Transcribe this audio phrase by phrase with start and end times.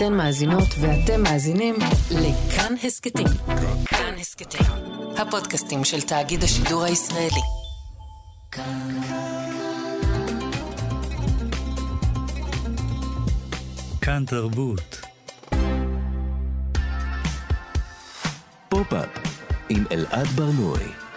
[0.00, 1.74] אתן מאזינות ואתם מאזינים
[2.10, 3.26] לכאן הסכתים.
[3.86, 4.66] כאן הסכתים,
[5.16, 7.40] הפודקאסטים של תאגיד השידור הישראלי.
[14.00, 15.00] כאן תרבות.
[18.68, 19.08] פופ-אפ
[19.68, 21.09] עם אלעד ברנוי.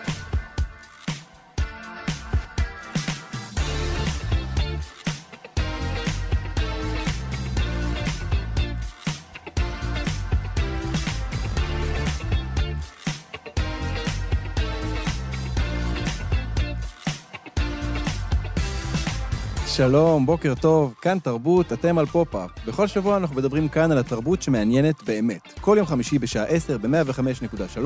[19.75, 22.49] שלום, בוקר טוב, כאן תרבות, אתם על פופ-אפ.
[22.67, 25.59] בכל שבוע אנחנו מדברים כאן על התרבות שמעניינת באמת.
[25.61, 27.79] כל יום חמישי בשעה 10 ב-105.3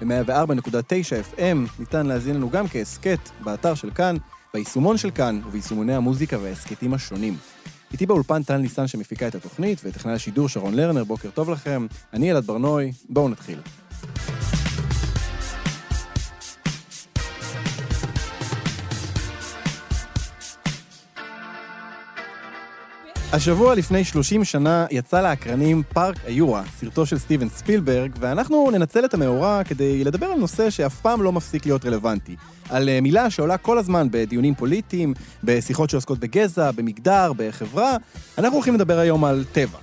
[0.00, 4.16] ו-104.9 FM ניתן להזין לנו גם כהסכת באתר של כאן,
[4.54, 7.36] ביישומון של כאן וביישומוני המוזיקה וההסכתים השונים.
[7.92, 11.86] איתי באולפן טל ניסן שמפיקה את התוכנית, וטכנאי השידור שרון לרנר, בוקר טוב לכם.
[12.12, 13.58] אני אלעד ברנוי, בואו נתחיל.
[23.32, 29.14] השבוע לפני 30 שנה יצא לאקרנים פארק היורה, סרטו של סטיבן ספילברג, ואנחנו ננצל את
[29.14, 32.36] המאורע כדי לדבר על נושא שאף פעם לא מפסיק להיות רלוונטי.
[32.70, 37.96] על אה, מילה שעולה כל הזמן בדיונים פוליטיים, בשיחות שעוסקות בגזע, במגדר, בחברה.
[38.38, 39.78] אנחנו הולכים לדבר היום על טבע.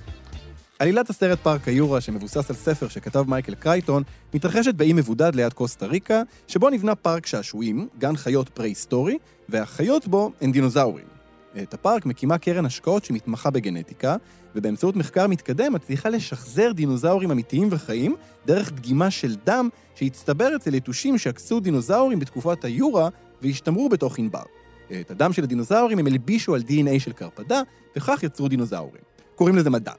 [0.78, 4.02] עלילת הסרט פארק היורה, שמבוסס על ספר שכתב מייקל קרייטון,
[4.34, 10.32] מתרחשת באי מבודד ליד קוסטה ריקה, שבו נבנה פארק שעשועים, גן חיות פרה-היסטורי, והחיות בו
[10.40, 11.19] הן דינוזאורים.
[11.62, 14.16] את הפארק מקימה קרן השקעות שמתמחה בגנטיקה,
[14.54, 21.18] ובאמצעות מחקר מתקדם מצליחה לשחזר דינוזאורים אמיתיים וחיים דרך דגימה של דם שהצטבר אצל יתושים
[21.18, 23.08] שעקצו דינוזאורים בתקופת היורה
[23.42, 24.42] והשתמרו בתוך ענבר.
[25.00, 27.62] את הדם של הדינוזאורים הם הלבישו על DNA של קרפדה,
[27.96, 29.02] וכך יצרו דינוזאורים.
[29.34, 29.92] קוראים לזה מדע.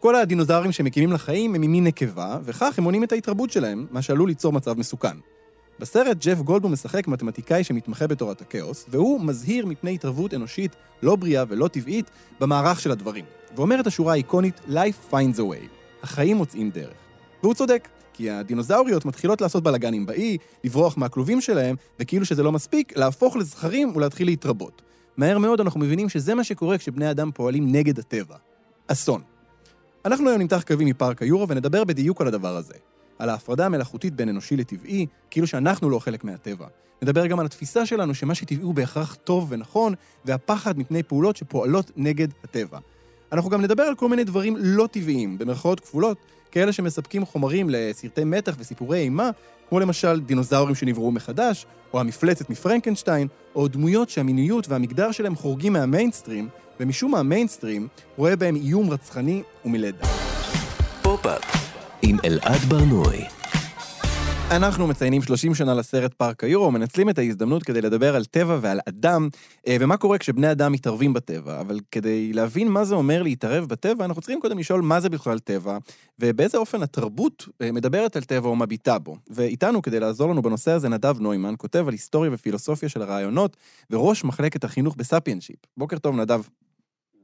[0.00, 4.28] כל הדינוזאורים שמקימים לחיים הם ממין נקבה, וכך הם מונעים את ההתרבות שלהם, מה שעלול
[4.28, 5.16] ליצור מצב מסוכן.
[5.78, 11.44] בסרט ג'ף גולדבום משחק מתמטיקאי שמתמחה בתורת הכאוס, והוא מזהיר מפני התערבות אנושית לא בריאה
[11.48, 12.10] ולא טבעית
[12.40, 13.24] במערך של הדברים.
[13.56, 15.66] ואומר את השורה האיקונית Life finds a way,
[16.02, 16.94] החיים מוצאים דרך.
[17.42, 22.96] והוא צודק, כי הדינוזאוריות מתחילות לעשות בלאגנים באי, לברוח מהכלובים שלהם, וכאילו שזה לא מספיק,
[22.96, 24.82] להפוך לזכרים ולהתחיל להתרבות.
[25.16, 28.36] מהר מאוד אנחנו מבינים שזה מה שקורה כשבני אדם פועלים נגד הטבע.
[28.86, 29.22] אסון.
[30.04, 32.74] אנחנו היום נמתח קווים מפארק היורו ונדבר בדיוק על הדבר הזה.
[33.18, 36.66] על ההפרדה המלאכותית בין אנושי לטבעי, כאילו שאנחנו לא חלק מהטבע.
[37.02, 39.94] נדבר גם על התפיסה שלנו שמה שטבעי הוא בהכרח טוב ונכון,
[40.24, 42.78] והפחד מפני פעולות שפועלות נגד הטבע.
[43.32, 46.18] אנחנו גם נדבר על כל מיני דברים לא טבעיים, במרכאות כפולות,
[46.50, 49.30] כאלה שמספקים חומרים לסרטי מתח וסיפורי אימה,
[49.68, 56.48] כמו למשל דינוזאורים שנבראו מחדש, או המפלצת מפרנקנשטיין, או דמויות שהמיניות והמגדר שלהם חורגים מהמיינסטרים,
[56.80, 60.06] ומשום מה המיינסטרים רואה בהם איום רצחני ומלדה.
[61.02, 61.63] פופ-אפ
[62.08, 63.24] עם אלעד ברנוי.
[64.56, 68.80] אנחנו מציינים 30 שנה לסרט פארק היורה, מנצלים את ההזדמנות כדי לדבר על טבע ועל
[68.88, 69.28] אדם,
[69.68, 71.60] אה, ומה קורה כשבני אדם מתערבים בטבע.
[71.60, 75.38] אבל כדי להבין מה זה אומר להתערב בטבע, אנחנו צריכים קודם לשאול מה זה בכלל
[75.38, 75.78] טבע,
[76.18, 79.16] ובאיזה אופן התרבות אה, מדברת על טבע או מביטה בו.
[79.30, 83.56] ואיתנו, כדי לעזור לנו בנושא הזה, נדב נוימן, כותב על היסטוריה ופילוסופיה של הרעיונות,
[83.90, 85.58] וראש מחלקת החינוך ב Sapienship.
[85.76, 86.40] בוקר טוב, נדב.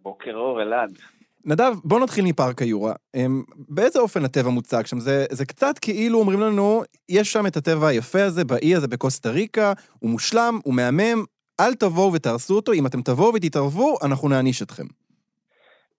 [0.03, 0.99] בוקר אור, אלעד.
[1.45, 2.93] נדב, בוא נתחיל מפארק היורה.
[3.15, 4.99] אמ, באיזה אופן הטבע מוצג שם?
[5.01, 9.31] זה, זה קצת כאילו אומרים לנו, יש שם את הטבע היפה הזה, באי הזה בקוסטה
[9.31, 11.25] ריקה, הוא מושלם, הוא מהמם,
[11.61, 14.85] אל תבואו ותהרסו אותו, אם אתם תבואו ותתערבו, אנחנו נעניש אתכם.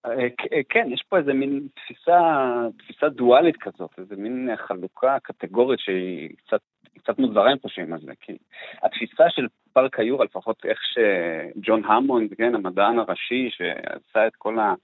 [0.06, 0.12] אה,
[0.52, 2.20] אה, כן, יש פה איזה מין תפיסה,
[2.78, 6.60] תפיסה דואלית כזאת, איזה מין חלוקה קטגורית שהיא קצת,
[6.98, 8.32] קצת מוזרה אם חושבים על זה, כי
[8.82, 14.74] התפיסה של פארק היורה, לפחות איך שג'ון המונד, כן, המדען הראשי שעשה את כל ה...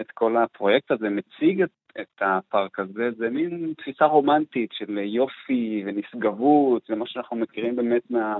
[0.00, 1.70] את כל הפרויקט הזה, מציג את,
[2.00, 8.10] את הפארק הזה, זה מין תפיסה רומנטית של יופי ונשגבות, זה מה שאנחנו מכירים באמת
[8.10, 8.36] מה,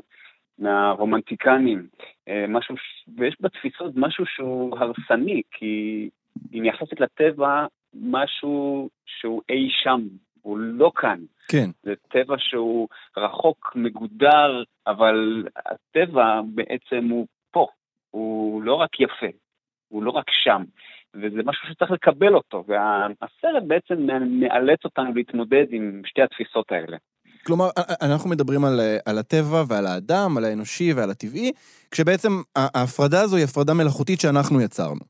[0.59, 1.87] מהרומנטיקנים.
[2.29, 2.75] אה, משהו,
[3.17, 6.09] ויש בתפיסות משהו שהוא הרסני, כי
[6.51, 10.01] היא מייחסת לטבע משהו שהוא אי שם,
[10.43, 11.19] הוא לא כאן.
[11.49, 11.71] כן.
[11.83, 17.67] זה טבע שהוא רחוק, מגודר, אבל הטבע בעצם הוא פה.
[18.11, 19.27] הוא לא רק יפה,
[19.89, 20.65] הוא לא רק שם.
[21.15, 23.95] וזה משהו שצריך לקבל אותו, והסרט בעצם
[24.41, 26.97] מאלץ אותנו להתמודד עם שתי התפיסות האלה.
[27.47, 27.69] כלומר,
[28.03, 31.53] אנחנו מדברים על, על הטבע ועל האדם, על האנושי ועל הטבעי,
[31.91, 35.01] כשבעצם ההפרדה הזו היא הפרדה מלאכותית שאנחנו יצרנו.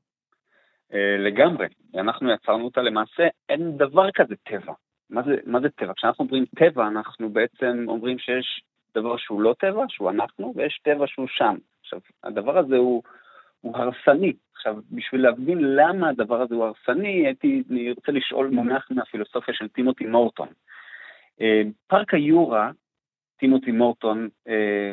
[0.94, 4.72] אה, לגמרי, אנחנו יצרנו אותה, למעשה אין דבר כזה טבע.
[5.10, 5.92] מה זה, מה זה טבע?
[5.96, 8.62] כשאנחנו אומרים טבע, אנחנו בעצם אומרים שיש
[8.94, 11.54] דבר שהוא לא טבע, שהוא אנחנו, ויש טבע שהוא שם.
[11.80, 13.02] עכשיו, הדבר הזה הוא,
[13.60, 14.32] הוא הרסני.
[14.54, 19.68] עכשיו, בשביל להבין למה הדבר הזה הוא הרסני, הייתי, אני רוצה לשאול מונח מהפילוסופיה של
[19.68, 20.48] טימותי מורטון.
[21.40, 22.70] אה, פארק היורה,
[23.36, 24.92] טימותי מורטון, אה,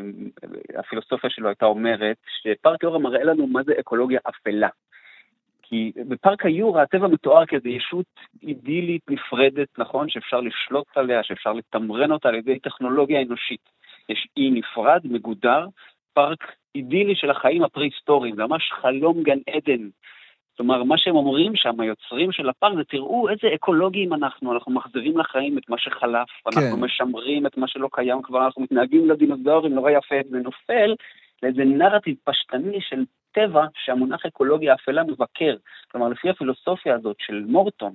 [0.79, 4.69] הפילוסופיה שלו הייתה אומרת שפארק היורה מראה לנו מה זה אקולוגיה אפלה.
[5.67, 8.05] כי בפארק היורה הטבע מתואר כאיזו ישות
[8.43, 10.09] אידילית נפרדת, נכון?
[10.09, 13.69] שאפשר לשלוט עליה, שאפשר לתמרן אותה על ידי טכנולוגיה אנושית.
[14.09, 15.67] יש אי נפרד, מגודר,
[16.13, 19.87] פארק אידילי של החיים הפרה-היסטוריים, ממש חלום גן עדן.
[20.57, 25.17] כלומר, מה שהם אומרים שם, היוצרים של הפארק, זה תראו איזה אקולוגיים אנחנו, אנחנו מחזירים
[25.17, 26.59] לחיים את מה שחלף, כן.
[26.59, 30.95] אנחנו משמרים את מה שלא קיים כבר, אנחנו מתנהגים לדינוזאורים נורא יפה, זה נופל
[31.43, 33.03] לאיזה נרטיב פשטני של
[33.35, 35.55] טבע שהמונח אקולוגיה אפלה מבקר.
[35.91, 37.93] כלומר, לפי הפילוסופיה הזאת של מורטון,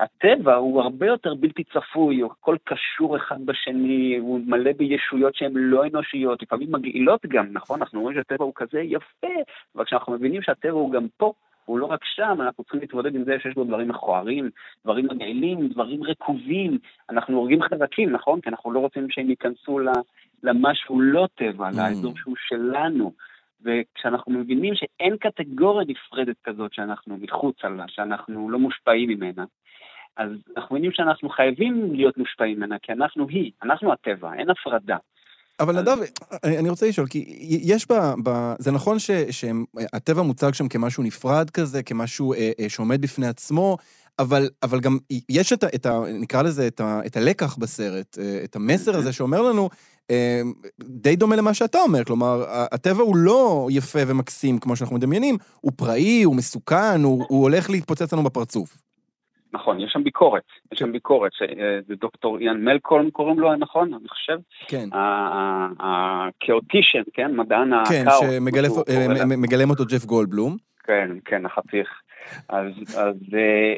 [0.00, 5.52] הטבע הוא הרבה יותר בלתי צפוי, הוא הכל קשור אחד בשני, הוא מלא בישויות שהן
[5.54, 7.80] לא אנושיות, לפעמים מגעילות גם, נכון?
[7.80, 9.34] אנחנו רואים שהטבע הוא כזה יפה,
[9.76, 11.32] אבל כשאנחנו מבינים שהטבע הוא גם פה,
[11.64, 14.50] הוא לא רק שם, אנחנו צריכים להתמודד עם זה שיש בו דברים מכוערים,
[14.84, 16.78] דברים מגעילים, דברים רקובים,
[17.10, 18.40] אנחנו הורגים חזקים, נכון?
[18.40, 19.78] כי אנחנו לא רוצים שהם ייכנסו
[20.42, 21.76] למה שהוא לא טבע, Mm.
[21.76, 23.12] לאזור שהוא שלנו.
[23.64, 29.44] וכשאנחנו מבינים שאין קטגוריה נפרדת כזאת שאנחנו מחוץ לה, שאנחנו לא מושפעים ממנה,
[30.16, 34.96] אז אנחנו מבינים שאנחנו חייבים להיות מושפעים ממנה, כי אנחנו היא, אנחנו הטבע, אין הפרדה.
[35.60, 35.96] אבל אז- נדב,
[36.44, 37.24] אני אני רוצה לשאול, כי
[37.64, 37.94] יש ב...
[38.24, 43.26] ב זה נכון ש- שהטבע מוצג שם כמשהו נפרד כזה, כמשהו אה, אה, שעומד בפני
[43.26, 43.76] עצמו,
[44.18, 44.98] אבל, אבל גם
[45.28, 45.66] יש את ה...
[45.74, 49.68] את ה נקרא לזה את, ה, את הלקח בסרט, אה, את המסר הזה שאומר לנו,
[50.80, 52.42] די דומה למה שאתה אומר, כלומר,
[52.72, 57.70] הטבע הוא לא יפה ומקסים כמו שאנחנו מדמיינים, הוא פראי, הוא מסוכן, הוא, הוא הולך
[57.70, 58.76] להתפוצץ לנו בפרצוף.
[59.54, 60.42] נכון, יש שם ביקורת,
[60.72, 63.94] יש שם ביקורת, ש- אה, זה דוקטור איאן מלקולם קוראים לו, נכון?
[63.94, 64.38] אני חושב?
[64.68, 64.88] כן.
[65.80, 67.36] הכאוטישן, כן?
[67.36, 67.88] מדען הכאוס.
[67.88, 69.14] כן.
[69.18, 70.56] שמגלם אותו ג'ף גולדבלום.
[70.84, 71.88] כן, כן, החתיך.
[72.48, 72.66] אז,
[72.96, 73.74] אז אה,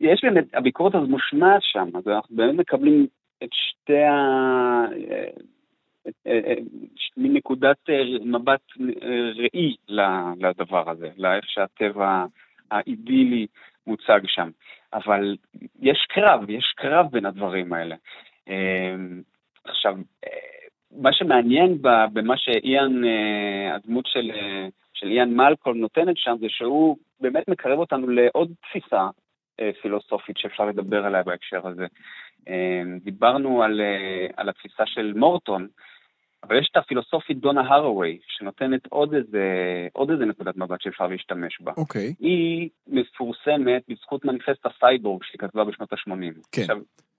[0.00, 3.06] יש באמת, הביקורת הזאת מושמעת שם, אז אנחנו באמת מקבלים
[3.44, 4.84] את שתי ה...
[7.16, 8.60] מנקודת אה, מבט
[9.02, 12.24] אה, ראי ל- לדבר הזה, לאיך שהטבע
[12.70, 13.46] האידילי
[13.86, 14.50] מוצג שם.
[14.94, 15.36] אבל
[15.80, 17.96] יש קרב, יש קרב בין הדברים האלה.
[18.48, 18.94] אה,
[19.64, 20.30] עכשיו, אה,
[21.00, 21.78] מה שמעניין
[22.12, 27.78] במה שאיאן, אה, הדמות של, אה, של איאן מלקולם נותנת שם, זה שהוא באמת מקרב
[27.78, 29.08] אותנו לעוד תפיסה
[29.60, 31.86] אה, פילוסופית שאפשר לדבר עליה בהקשר הזה.
[32.48, 35.68] אה, דיברנו על, אה, על התפיסה של מורטון,
[36.48, 39.44] אבל יש את הפילוסופית דונה הראווי, שנותנת עוד איזה,
[39.92, 41.72] עוד איזה נקודת מבט שאפשר להשתמש בה.
[41.76, 42.14] אוקיי.
[42.20, 46.10] היא מפורסמת בזכות מניפסט הסייבורג שהיא כתבה בשנות ה-80.
[46.52, 46.62] כן.
[46.62, 46.76] עכשיו,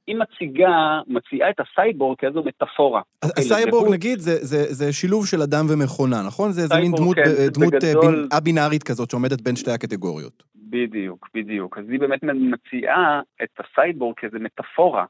[0.08, 3.02] היא מציגה, מציעה את הסייבורג כאיזו מטאפורה.
[3.26, 3.94] אוקיי, הסייבורג.
[3.94, 6.52] נגיד, זה, זה, זה שילוב של אדם ומכונה, נכון?
[6.52, 10.44] זה איזה מין דמות, כן, זה דמות אה, בגדול- א-בינארית כזאת שעומדת בין שתי הקטגוריות.
[10.56, 11.78] בדיוק, בדיוק.
[11.78, 15.06] אז היא באמת מציעה את הסייבורג כאיזו מטאפורה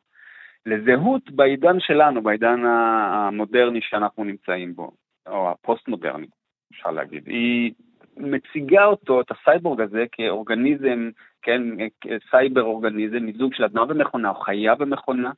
[0.67, 4.91] לזהות בעידן שלנו, בעידן המודרני שאנחנו נמצאים בו,
[5.27, 6.27] או הפוסט-מודרני,
[6.71, 7.27] אפשר להגיד.
[7.27, 7.73] היא
[8.17, 11.09] מציגה אותו, את הסייבורג הזה, כאורגניזם,
[11.41, 11.61] כן,
[12.29, 15.31] סייבר אורגניזם, מזוג של אדם ומכונה, או חיה ומכונה,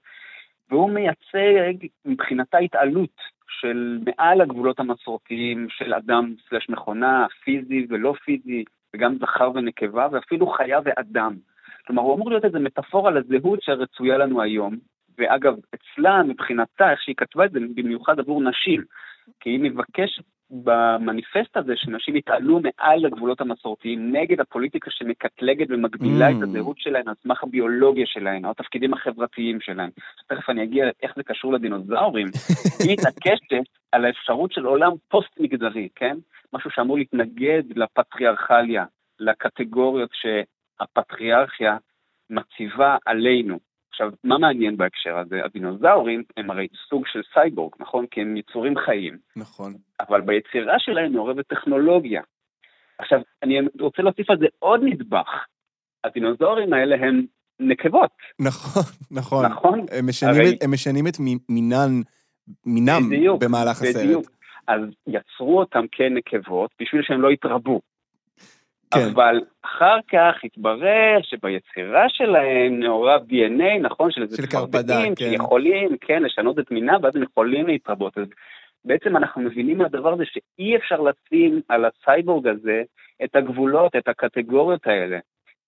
[0.70, 3.22] והוא מייצג מבחינתה התעלות
[3.60, 8.64] אל מעל הגבולות המסורתיים של אדם סלש מכונה, פיזי ולא פיזי,
[8.96, 11.36] וגם זכר ונקבה, ואפילו חיה ואדם.
[11.88, 14.78] כלומר, הוא אמור להיות איזו מטאפורה לזהות שרצויה לנו היום.
[15.20, 18.84] ואגב, אצלה, מבחינתה, איך שהיא כתבה את זה, במיוחד עבור נשים,
[19.40, 26.32] כי היא מבקשת במניפסט הזה שנשים יתעלו מעל הגבולות המסורתיים נגד הפוליטיקה שמקטלגת ומגבילה Mm.
[26.38, 29.90] את הזהות שלהן על סמך הביולוגיה שלהן, או התפקידים החברתיים שלהן.
[30.28, 32.28] תכף אני אגיע איך זה קשור לדינוזאורים.
[32.80, 36.18] היא מתעקשת על האפשרות של עולם פוסט-מגדרי, כן?
[36.54, 38.86] משהו שאמור להתנגד לפטריארכליה,
[39.20, 41.78] לקטגוריות שהפטריארכיה
[42.30, 43.69] מציבה עלינו.
[44.02, 45.42] עכשיו, מה מעניין בהקשר הזה?
[45.46, 48.06] הדינוזאורים הם הרי סוג של סייבורג, נכון?
[48.12, 49.74] כי הם יצורים חיים, נכון.
[50.00, 52.22] אבל ביצירה שלהם מעורבת טכנולוגיה.
[52.98, 55.28] עכשיו, אני רוצה להוסיף על זה עוד נדבך.
[56.04, 57.26] הדינוזאורים האלה הם
[57.60, 59.46] נקבות, נכון, נכון.
[59.46, 59.86] נכון?
[59.92, 61.92] הם משנים, הרי- את, הם משנים את מי- מינן,
[62.66, 64.04] מינם בדיוק, במהלך הסרט.
[64.06, 64.26] בדיוק.
[64.68, 67.82] אז יצרו אותם כנקבות בשביל שהם לא יתרבו.
[68.94, 69.00] כן.
[69.14, 74.12] אבל אחר כך התברר שביצירה שלהם מעורב DNA, נכון?
[74.12, 75.30] של איזה צפרדעים קרפדן, כן.
[75.32, 78.18] שיכולים, כן, לשנות את מינם, ואז הם יכולים להתרבות.
[78.18, 78.28] אז
[78.86, 82.82] בעצם אנחנו מבינים מהדבר הזה שאי אפשר לשים על הסייבורג הזה
[83.24, 85.20] את הגבולות, את הקטגוריות האלה.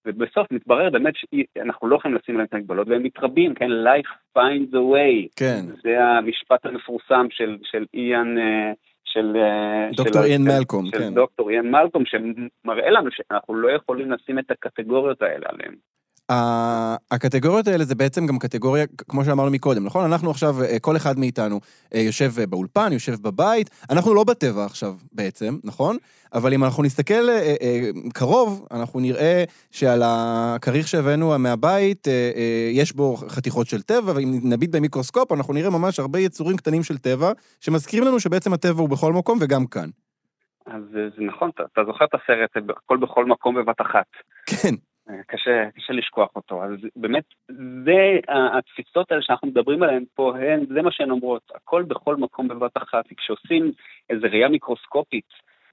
[0.06, 3.70] ובסוף מתברר באמת שאנחנו לא יכולים לשים עליהם את המגבלות, והם מתרבים, כן?
[3.70, 5.28] Life finds a way.
[5.36, 5.62] כן.
[5.84, 8.72] זה המשפט המפורסם של, של איאן, אה,
[9.14, 9.34] של...
[9.36, 11.14] אה, דוקטור של- איין של- מלקום, של כן.
[11.14, 15.76] דוקטור איין מלקום, שמראה לנו שאנחנו לא יכולים לשים את הקטגוריות האלה עליהם.
[17.12, 20.06] הקטגוריות האלה זה בעצם גם קטגוריה, כמו שאמרנו מקודם, נכון?
[20.06, 21.60] אנחנו עכשיו, אה, כל אחד מאיתנו
[21.96, 25.98] אה, יושב אה, באולפן, יושב בבית, אנחנו לא בטבע עכשיו בעצם, נכון?
[26.34, 27.28] אבל אם אנחנו נסתכל
[28.14, 32.08] קרוב, אנחנו נראה שעל הכריך שהבאנו מהבית,
[32.72, 36.98] יש בו חתיכות של טבע, ואם נביט במיקרוסקופ, אנחנו נראה ממש הרבה יצורים קטנים של
[36.98, 39.90] טבע, שמזכירים לנו שבעצם הטבע הוא בכל מקום וגם כאן.
[40.66, 44.08] אז זה נכון, אתה, אתה זוכר את הסרט, הכל בכל מקום בבת אחת.
[44.46, 44.76] כן,
[45.28, 46.64] קשה, קשה לשכוח אותו.
[46.64, 47.24] אז באמת,
[47.86, 52.48] זה התפיסות האלה שאנחנו מדברים עליהן פה, הן, זה מה שהן אומרות, הכל בכל מקום
[52.48, 53.06] בבת אחת.
[53.18, 53.72] כשעושים
[54.10, 55.30] איזו ראייה מיקרוסקופית,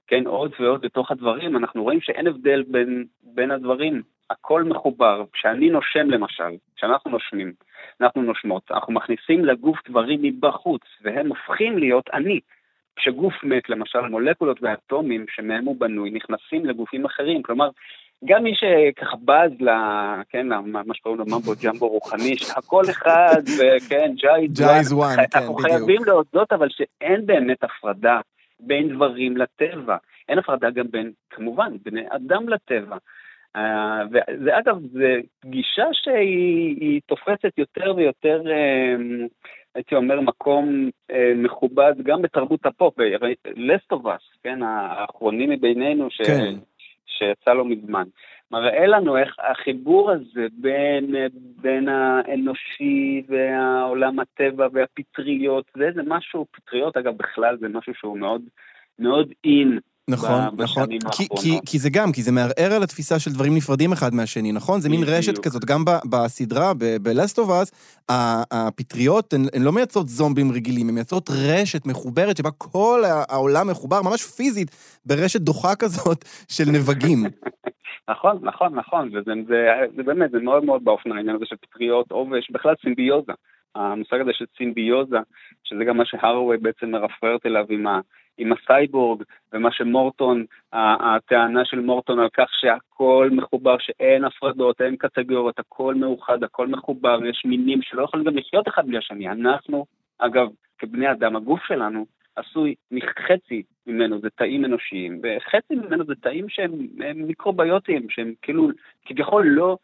[0.07, 4.01] כן, עוד ועוד לתוך הדברים, אנחנו רואים שאין הבדל בין, בין הדברים.
[4.29, 5.23] הכל מחובר.
[5.33, 7.53] כשאני נושם למשל, כשאנחנו נושמים,
[8.01, 12.39] אנחנו נושמות, אנחנו מכניסים לגוף דברים מבחוץ, והם הופכים להיות אני.
[12.95, 17.43] כשגוף מת, למשל, מולקולות ואטומים שמהם הוא בנוי, נכנסים לגופים אחרים.
[17.43, 17.69] כלומר,
[18.25, 19.69] גם מי שככה בז ל...
[20.29, 25.55] כן, מה שקוראים לו ממבו ג'מבו רוחני, שהכל אחד, וכן, ג'איז ג'איז וואן, כן, אנחנו
[25.55, 25.71] בדיוק.
[25.71, 28.19] חייבים להודות אבל שאין באמת הפרדה
[28.59, 29.97] בין דברים לטבע.
[30.29, 32.97] אין הפרדה גם בין, כמובן, בני אדם לטבע.
[33.55, 35.05] אה, וזה אגב, זו
[35.45, 38.95] גישה שהיא היא תופסת יותר ויותר, אה,
[39.75, 42.93] הייתי אומר, מקום אה, מכובד גם בתרבות הפופ,
[43.55, 46.21] לסטובס, כן, האחרונים מבינינו, ש...
[46.21, 46.55] כן.
[47.19, 48.07] שיצא לא מזמן.
[48.51, 51.15] מראה לנו איך החיבור הזה בין,
[51.61, 58.41] בין האנושי והעולם הטבע והפטריות, זה איזה משהו, פטריות אגב בכלל זה משהו שהוא מאוד
[58.99, 59.79] מאוד אין.
[60.09, 60.87] נכון, נכון.
[61.11, 61.59] כי, כי.
[61.65, 64.81] כי זה גם, כי זה מערער על התפיסה של דברים נפרדים אחד מהשני, נכון?
[64.81, 65.03] זה מין.
[65.09, 67.39] רשת כזאת, גם ב- בסדרה, ב-Last
[68.51, 74.01] הפטריות, הן, הן לא מייצרות זומבים רגילים, הן מייצרות רשת מחוברת שבה כל העולם מחובר,
[74.01, 74.71] ממש פיזית,
[75.05, 76.25] ברשת דוחה כזאת
[76.55, 77.19] של נבגים.
[78.11, 82.11] נכון, נכון, נכון, וזה זה, זה באמת, זה מאוד מאוד באופן העניין הזה של פטריות,
[82.11, 83.33] עובש, בכלל סימביוזה.
[83.75, 85.17] המושג הזה של סימביוזה,
[85.63, 87.99] שזה גם מה שהרווי בעצם מרפררת אליו עם, ה,
[88.39, 95.59] עם הסייבורג, ומה שמורטון, הטענה של מורטון על כך שהכל מחובר, שאין הפרדות, אין קטגוריות,
[95.59, 99.29] הכל מאוחד, הכל מחובר, יש מינים שלא יכולים גם לחיות אחד בלי השני.
[99.29, 99.85] אנחנו,
[100.19, 102.05] אגב, כבני אדם, הגוף שלנו,
[102.35, 108.69] עשוי מחצי ממנו זה תאים אנושיים, וחצי ממנו זה תאים שהם הם מיקרוביוטיים, שהם כאילו
[109.05, 109.77] כביכול לא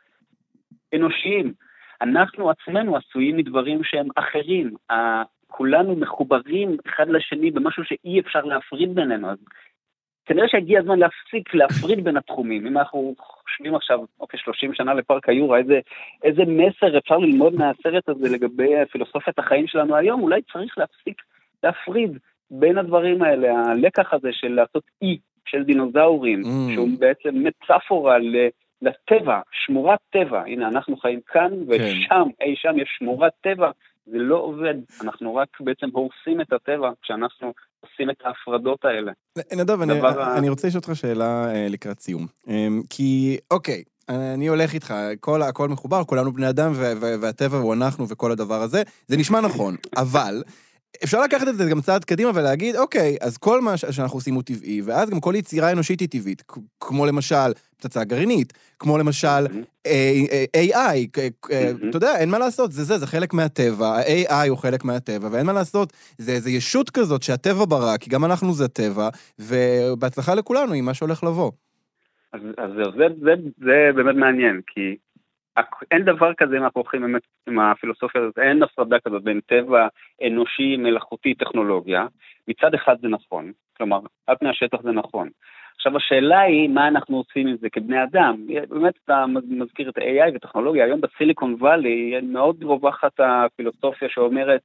[0.96, 1.54] אנושיים.
[2.02, 4.74] אנחנו עצמנו עשויים מדברים שהם אחרים.
[5.48, 9.30] כולנו מחוברים אחד לשני במשהו שאי אפשר להפריד בינינו.
[9.30, 9.38] אז
[10.26, 12.68] כנראה שהגיע הזמן להפסיק להפריד בין התחומים.
[12.68, 15.80] אם אנחנו חושבים עכשיו, אוקיי, 30 שנה לפארק היורה, איזה,
[16.24, 21.22] איזה מסר אפשר ללמוד מהסרט הזה לגבי פילוסופיית החיים שלנו היום, אולי צריך להפסיק
[21.64, 22.18] להפריד
[22.52, 23.54] בין הדברים האלה.
[23.60, 26.74] הלקח הזה של לעשות אי של דינוזאורים, Mm.
[26.74, 28.36] שהוא בעצם מטאפורה ל...
[28.82, 33.72] לטבע, שמורת טבע, הנה אנחנו חיים כאן ושם, אי שם יש שמורת טבע,
[34.06, 39.12] זה לא עובד, אנחנו רק בעצם הורסים את הטבע כשאנחנו עושים את ההפרדות האלה.
[39.58, 42.28] נדב, אני, ה- אני רוצה לשאול אותך שאלה אה, לקראת סיום.
[42.48, 46.72] אמ, כי, אוקיי, אני הולך איתך, כל, הכל מחובר, כולנו בני אדם,
[47.22, 50.44] והטבע הוא אנחנו וכל הדבר הזה, זה נשמע נכון, אבל...
[51.04, 54.44] אפשר לקחת את זה גם צעד קדימה ולהגיד, אוקיי, אז כל מה שאנחנו עושים הוא
[54.44, 56.44] טבעי, ואז גם כל יצירה אנושית היא טבעית,
[56.80, 59.28] כמו למשל פצצה גרעינית, כמו למשל
[59.86, 61.20] אה, אה, AI,
[61.52, 61.72] אה.
[61.90, 65.46] אתה יודע, אין מה לעשות, זה זה, זה חלק מהטבע, ה-AI הוא חלק מהטבע, ואין
[65.46, 69.10] מה לעשות, זה איזו ישות כזאת שהטבע ברא, כי גם אנחנו זה טבע,
[69.40, 71.52] ובהצלחה לכולנו עם מה שהולך לבוא.
[72.34, 72.42] אז,
[72.76, 74.96] זה, זה, זה באמת מעניין, כי
[75.92, 79.88] אין דבר כזה אם אנחנו הולכים באמת עם הפילוסופיה הזאת, אין הפרדה כזאת בין טבע
[80.28, 82.06] אנושי, מלאכותי, טכנולוגיה.
[82.48, 85.30] מצד אחד זה נכון, כלומר, על פני השטח זה נכון.
[85.76, 88.36] עכשיו השאלה היא מה אנחנו עושים עם זה כבני אדם.
[88.70, 94.62] באמת אתה מזכיר את ה-AI וטכנולוגיה, היום בסיליקון וואלי מאוד רווחת הפילוסופיה שאומרת,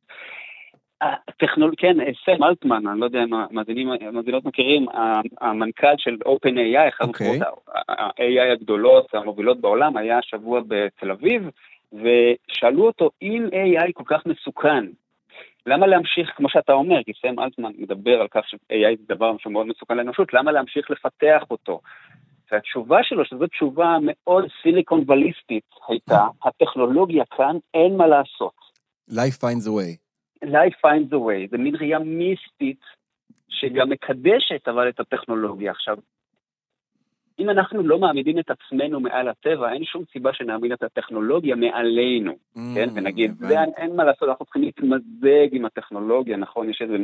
[1.01, 1.73] הטכנול...
[1.77, 7.39] כן, סם אלטמן, אני לא יודע אם המאזינים, המאזינות מכירים, ה- המנכ"ל של OpenAI, אוקיי.
[7.39, 7.43] מחברות
[7.89, 11.51] ה-AI הגדולות, המובילות בעולם, היה השבוע בתל אביב,
[11.93, 14.85] ושאלו אותו, אם AI כל כך מסוכן,
[15.67, 19.67] למה להמשיך, כמו שאתה אומר, כי סם אלטמן מדבר על כך ש-AI זה דבר שמאוד
[19.67, 21.81] מסוכן לאנושות, למה להמשיך לפתח אותו?
[22.53, 28.55] והתשובה שלו, שזו תשובה מאוד סיליקון וליסטית הייתה, הטכנולוגיה כאן, אין מה לעשות.
[29.11, 30.10] Life finds a way.
[30.45, 32.81] Life finds a way, זה מין ראייה מיסטית
[33.49, 35.71] שגם מקדשת אבל את הטכנולוגיה.
[35.71, 35.97] עכשיו,
[37.39, 42.33] אם אנחנו לא מעמידים את עצמנו מעל הטבע, אין שום סיבה שנעמיד את הטכנולוגיה מעלינו,
[42.33, 42.89] Mm, כן?
[42.95, 43.47] ונגיד, הבנתי.
[43.47, 46.71] זה אין, אין מה לעשות, אנחנו צריכים להתמזג עם הטכנולוגיה, נכון?
[46.71, 46.95] יש איזו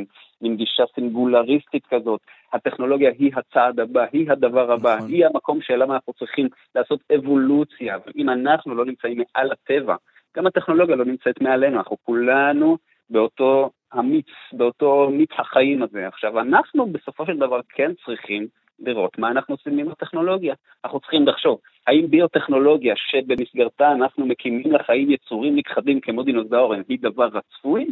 [0.41, 2.21] מין גישה סינגולריסטית כזאת.
[2.53, 5.09] הטכנולוגיה היא הצעד הבא, היא הדבר הבא, נכון.
[5.09, 7.95] היא המקום שאליו אנחנו צריכים לעשות אבולוציה.
[7.95, 9.95] אבל אם אנחנו לא נמצאים מעל הטבע,
[10.37, 12.77] גם הטכנולוגיה לא נמצאת מעלינו, אנחנו כולנו
[13.09, 16.07] באותו המיץ, באותו מיץ החיים הזה.
[16.07, 18.47] עכשיו, אנחנו בסופו של דבר כן צריכים
[18.79, 20.55] לראות מה אנחנו עושים עם הטכנולוגיה.
[20.85, 27.29] אנחנו צריכים לחשוב, האם ביוטכנולוגיה שבמסגרתה אנחנו מקימים לחיים יצורים נכחדים כמו דינוזאורים היא דבר
[27.33, 27.85] רצוי?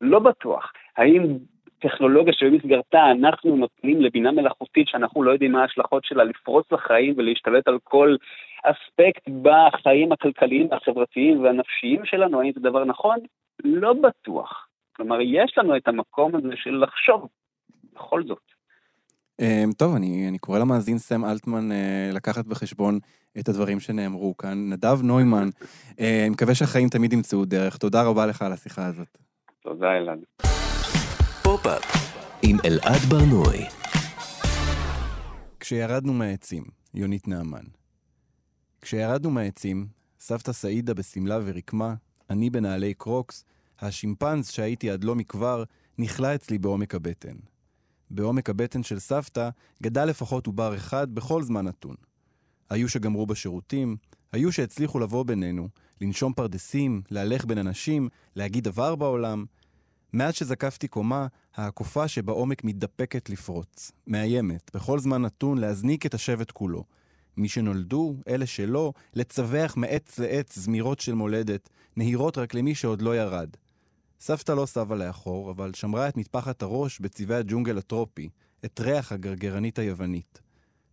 [0.00, 0.72] לא בטוח.
[0.96, 1.38] האם
[1.78, 7.68] טכנולוגיה שבמסגרתה אנחנו נותנים לבינה מלאכותית שאנחנו לא יודעים מה ההשלכות שלה לפרוץ לחיים ולהשתלט
[7.68, 8.16] על כל
[8.64, 13.18] אספקט בחיים הכלכליים והחברתיים והנפשיים שלנו, האם זה דבר נכון?
[13.64, 14.66] לא בטוח.
[14.96, 17.28] כלומר, יש לנו את המקום הזה של לחשוב,
[17.92, 18.42] בכל זאת.
[19.40, 22.98] אמ, טוב, אני, אני קורא למאזין סם אלטמן אה, לקחת בחשבון
[23.38, 24.70] את הדברים שנאמרו כאן.
[24.72, 25.48] נדב נוימן,
[26.00, 27.76] אה, אני מקווה שהחיים תמיד ימצאו דרך.
[27.76, 29.18] תודה רבה לך על השיחה הזאת.
[29.62, 30.18] תודה, אלעד.
[31.42, 31.82] פופ-אפ
[32.42, 33.64] עם אלעד ברנוי.
[35.60, 37.64] כשירדנו מהעצים, יונית נעמן.
[38.80, 39.86] כשירדנו מהעצים,
[40.18, 41.94] סבתא סעידה בשמלה רקומה,
[42.34, 43.44] אני בנעלי קרוקס,
[43.80, 45.64] השימפנז שהייתי עד לא מכבר,
[45.98, 47.36] נכלא אצלי בעומק הבטן.
[48.10, 49.50] בעומק הבטן של סבתא
[49.82, 51.94] גדל לפחות עובר אחד בכל זמן נתון.
[52.70, 53.96] היו שגמרו בשירותים,
[54.32, 55.68] היו שהצליחו לבוא בינינו,
[56.00, 59.44] לנשום פרדסים, להלך בין אנשים, להגיד דבר בעולם.
[60.12, 66.84] מאז שזקפתי קומה, הקופה שבעומק מתדפקת לפרוץ, מאיימת, בכל זמן נתון להזניק את השבט כולו.
[67.36, 73.16] מי שנולדו, אלה שלא, לצווח מעץ לעץ זמירות של מולדת, נהירות רק למי שעוד לא
[73.16, 73.48] ירד.
[74.20, 78.28] סבתא לא סבה לאחור, אבל שמרה את מטפחת הראש בצבעי הג'ונגל הטרופי,
[78.64, 80.40] את ריח הגרגרנית היוונית.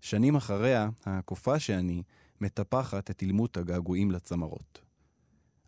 [0.01, 2.03] שנים אחריה, הקופה שאני,
[2.41, 4.90] מטפחת את אילמות הגעגועים לצמרות.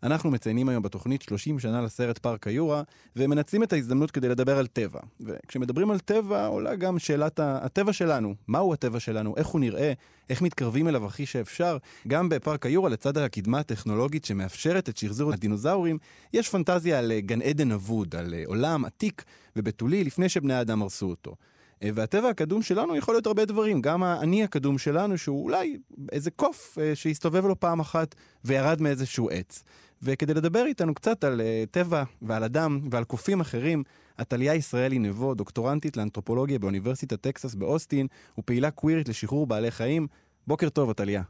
[0.04, 2.82] אנחנו מציינים היום בתוכנית 30 שנה לסרט פארק היורה,
[3.16, 5.00] ומנצלים את ההזדמנות כדי לדבר על טבע.
[5.20, 8.34] וכשמדברים על טבע, עולה גם שאלת הטבע שלנו.
[8.48, 9.34] מהו הטבע שלנו?
[9.36, 9.92] איך הוא נראה?
[10.30, 11.78] איך מתקרבים אליו הכי שאפשר?
[12.08, 15.98] גם בפארק היורה, לצד הקדמה הטכנולוגית שמאפשרת את שחזור הדינוזאורים,
[16.32, 19.24] יש פנטזיה על אה, גן עדן אבוד, על אה, עולם עתיק
[19.56, 21.34] ובתולי לפני שבני האדם הרסו אותו.
[21.82, 25.78] אה, והטבע הקדום שלנו יכול להיות הרבה דברים, גם האני הקדום שלנו, שהוא אולי
[26.12, 28.14] איזה קוף שהסתובב לו פעם אחת
[28.44, 29.64] וירד מאיזשהו עץ.
[30.04, 33.82] וכדי לדבר איתנו קצת על uh, טבע ועל אדם ועל קופים אחרים,
[34.16, 38.06] עתליה ישראלי נבו, דוקטורנטית לאנתרופולוגיה באוניברסיטת טקסס באוסטין,
[38.38, 40.06] ופעילה קווירית לשחרור בעלי חיים.
[40.46, 41.22] בוקר טוב, עתליה.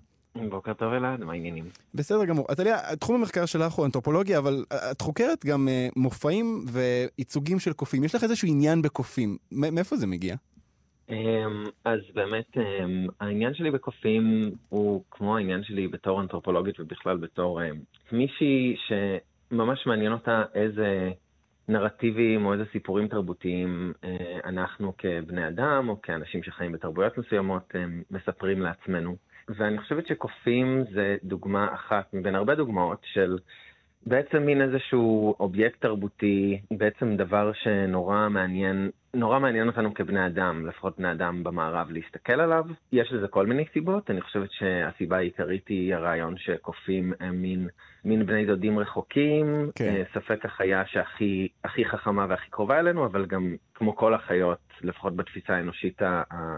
[0.49, 1.65] בוקר טוב אלעד, מה העניינים?
[1.95, 2.47] בסדר גמור.
[2.49, 7.73] עתליה, תחום המחקר שלך הוא אנתרופולוגיה, אבל אה, את חוקרת גם uh, מופעים וייצוגים של
[7.73, 8.05] קופים.
[8.05, 9.37] יש לך איזשהו עניין בקופים.
[9.53, 10.37] מאיפה זה מגיע?
[11.11, 17.65] אמ, אז באמת אמ, העניין שלי בקופים הוא כמו העניין שלי בתור אנתרופולוגית ובכלל בתור
[17.65, 17.77] אמ,
[18.13, 21.11] מישהי שממש מעניין אותה איזה
[21.69, 27.75] נרטיבים או איזה סיפורים תרבותיים אה, אנחנו כבני אדם או כאנשים שחיים בתרבויות מסוימות
[28.11, 29.17] מספרים לעצמנו.
[29.49, 33.39] ואני חושבת שקופים זה דוגמה אחת מבין הרבה דוגמאות של
[34.07, 40.99] בעצם מין איזשהו אובייקט תרבותי, בעצם דבר שנורא מעניין, נורא מעניין אותנו כבני אדם, לפחות
[40.99, 42.65] בני אדם במערב, להסתכל עליו.
[42.93, 47.69] יש לזה כל מיני סיבות, אני חושבת שהסיבה העיקרית היא הרעיון שקופים הם מין,
[48.05, 49.85] מין בני דודים רחוקים, כן.
[49.85, 55.17] אה, ספק החיה שהכי הכי חכמה והכי קרובה אלינו, אבל גם כמו כל החיות, לפחות
[55.17, 56.03] בתפיסה האנושית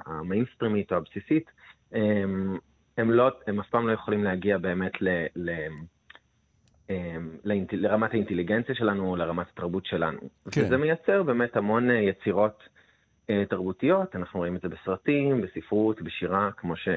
[0.06, 1.50] המיינסטרימית או הבסיסית,
[1.92, 2.58] הם,
[2.98, 5.08] הם, לא, הם אף פעם לא יכולים להגיע באמת ל...
[5.36, 5.50] ל.
[7.72, 10.18] לרמת האינטליגנציה שלנו, לרמת התרבות שלנו.
[10.20, 10.50] כן.
[10.50, 10.66] כן.
[10.66, 12.62] וזה מייצר באמת המון אה, יצירות
[13.30, 16.88] אה, תרבותיות, אנחנו רואים את זה בסרטים, בספרות, בשירה, כמו, ש...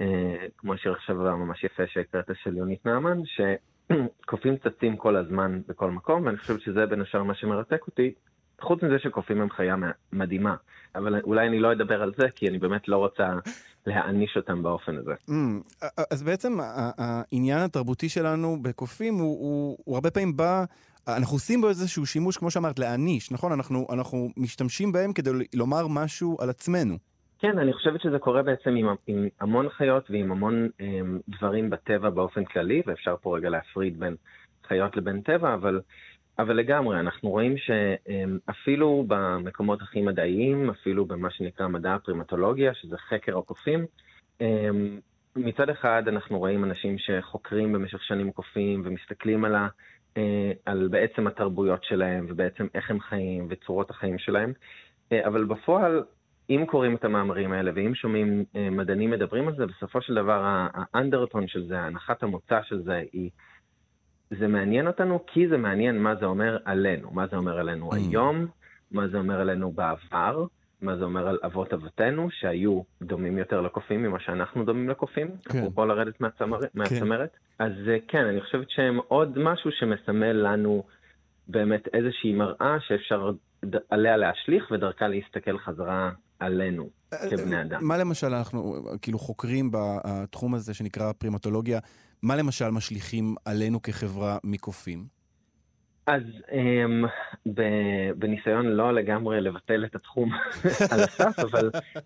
[0.00, 5.90] אה, כמו השיר עכשיו הממש יפה שהקראת של יונית נעמן, שקופים צצים כל הזמן בכל
[5.90, 8.14] מקום, ואני חושב שזה בין השאר מה שמרתק אותי,
[8.60, 9.76] חוץ מזה שקופים הם חיה
[10.12, 10.54] מדהימה.
[10.94, 13.28] אבל אולי אני לא אדבר על זה, כי אני באמת לא רוצה
[13.86, 15.12] להעניש אותם באופן הזה.
[15.28, 16.58] Mm, אז בעצם
[16.98, 20.64] העניין התרבותי שלנו בקופים הוא, הוא, הוא הרבה פעמים בא,
[21.08, 23.52] אנחנו עושים בו איזשהו שימוש, כמו שאמרת, להעניש, נכון?
[23.52, 26.94] אנחנו, אנחנו משתמשים בהם כדי לומר משהו על עצמנו.
[27.38, 30.82] כן, אני חושבת שזה קורה בעצם עם, עם המון חיות ועם המון um,
[31.38, 34.16] דברים בטבע באופן כללי, ואפשר פה רגע להפריד בין
[34.68, 35.80] חיות לבין טבע, אבל,
[36.38, 43.38] אבל לגמרי, אנחנו רואים שאפילו במקומות הכי מדעיים, אפילו במה שנקרא מדע הפרימטולוגיה, שזה חקר
[43.38, 43.86] הקופים,
[45.36, 49.68] מצד אחד אנחנו רואים אנשים שחוקרים במשך שנים קופים ומסתכלים על, ה,
[50.14, 50.18] uh,
[50.66, 54.52] על בעצם התרבויות שלהם ובעצם איך הם חיים וצורות החיים שלהם,
[55.12, 56.02] uh, אבל בפועל
[56.50, 60.68] אם קוראים את המאמרים האלה ואם שומעים אה, מדענים מדברים על זה, בסופו של דבר
[60.74, 63.30] האנדרטון של זה, הנחת המוצא של זה, היא,
[64.30, 67.96] זה מעניין אותנו כי זה מעניין מה זה אומר עלינו, מה זה אומר עלינו mm.
[67.96, 68.46] היום,
[68.92, 70.46] מה זה אומר עלינו בעבר,
[70.82, 75.58] מה זה אומר על אבות אבותינו, שהיו דומים יותר לקופים ממה שאנחנו דומים לקופים, כן.
[75.58, 76.60] אפרופו לרדת מהצמר...
[76.60, 76.66] כן.
[76.74, 77.36] מהצמרת.
[77.58, 80.84] אז אה, כן, אני חושבת שהם עוד משהו שמסמל לנו
[81.48, 83.30] באמת איזושהי מראה שאפשר
[83.90, 87.84] עליה להשליך ודרכה להסתכל חזרה עלינו אה, כבני אדם.
[87.84, 91.78] מה למשל אנחנו כאילו חוקרים בתחום הזה שנקרא פרימטולוגיה,
[92.22, 95.16] מה למשל משליכים עלינו כחברה מקופים?
[96.06, 97.08] אז um,
[98.16, 100.32] בניסיון לא לגמרי לבטל את התחום
[100.92, 102.02] על הסף, אבל um,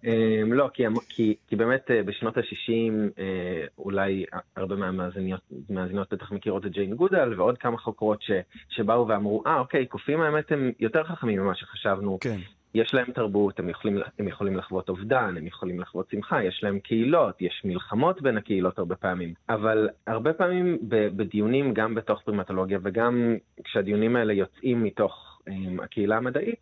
[0.46, 4.24] לא, כי, כי, כי באמת uh, בשנות ה-60 uh, אה, אולי
[4.56, 8.30] הרבה מהמאזינות בטח מכירות את ג'יין גודל ועוד כמה חוקרות ש,
[8.68, 12.18] שבאו ואמרו, אה, ah, אוקיי, קופים האמת הם יותר חכמים ממה שחשבנו.
[12.20, 12.38] כן.
[12.74, 16.78] יש להם תרבות, הם יכולים, הם יכולים לחוות אובדן, הם יכולים לחוות שמחה, יש להם
[16.78, 19.34] קהילות, יש מלחמות בין הקהילות הרבה פעמים.
[19.48, 20.78] אבל הרבה פעמים
[21.16, 26.60] בדיונים, גם בתוך פרימטולוגיה וגם כשהדיונים האלה יוצאים מתוך um, הקהילה המדעית,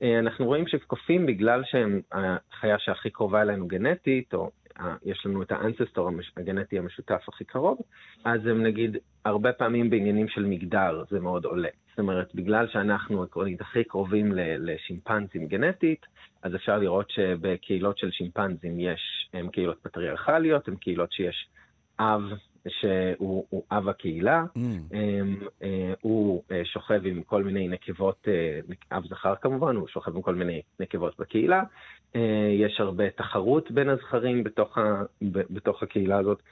[0.00, 5.42] uh, אנחנו רואים שקופים, בגלל שהם החיה שהכי קרובה אלינו גנטית, או uh, יש לנו
[5.42, 7.78] את האנססטור הגנטי המשותף הכי קרוב,
[8.24, 11.68] אז הם נגיד הרבה פעמים בעניינים של מגדר זה מאוד עולה.
[11.94, 16.06] זאת אומרת, בגלל שאנחנו עקרונית הכי קרובים לשימפנזים גנטית,
[16.42, 21.48] אז אפשר לראות שבקהילות של שימפנזים יש, הם קהילות פטריארכליות, הן קהילות שיש
[21.98, 22.22] אב
[22.68, 24.60] שהוא אב הקהילה, mm.
[25.62, 28.60] אה, הוא אה, שוכב עם כל מיני נקבות, אה,
[28.96, 31.62] אב זכר כמובן, הוא שוכב עם כל מיני נקבות בקהילה.
[32.58, 36.42] יש הרבה תחרות בין הזכרים בתוך, ה, בתוך הקהילה הזאת.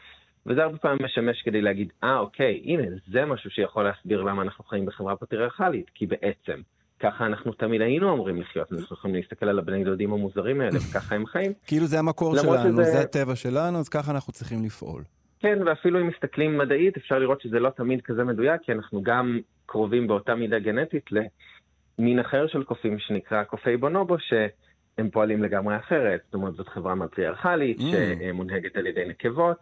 [0.46, 4.64] וזה הרבה פעמים משמש כדי להגיד, אה, אוקיי, הנה, זה משהו שיכול להסביר למה אנחנו
[4.64, 6.60] חיים בחברה פטריארכלית, כי בעצם,
[7.00, 11.14] ככה אנחנו תמיד היינו אמורים לחיות, אנחנו יכולים להסתכל על הבני דודים המוזרים האלה, וככה
[11.14, 11.52] הם חיים.
[11.66, 12.84] כאילו זה המקור שלנו, שזה...
[12.84, 15.02] זה הטבע שלנו, אז ככה אנחנו צריכים לפעול.
[15.40, 19.38] כן, ואפילו אם מסתכלים מדעית, אפשר לראות שזה לא תמיד כזה מדויק, כי אנחנו גם
[19.66, 26.20] קרובים באותה מידה גנטית למין אחר של קופים שנקרא קופי בונובו, שהם פועלים לגמרי אחרת.
[26.24, 27.82] זאת אומרת, זאת חברה מטריארכלית mm.
[27.82, 29.58] שמונהגת על ידי נקבות.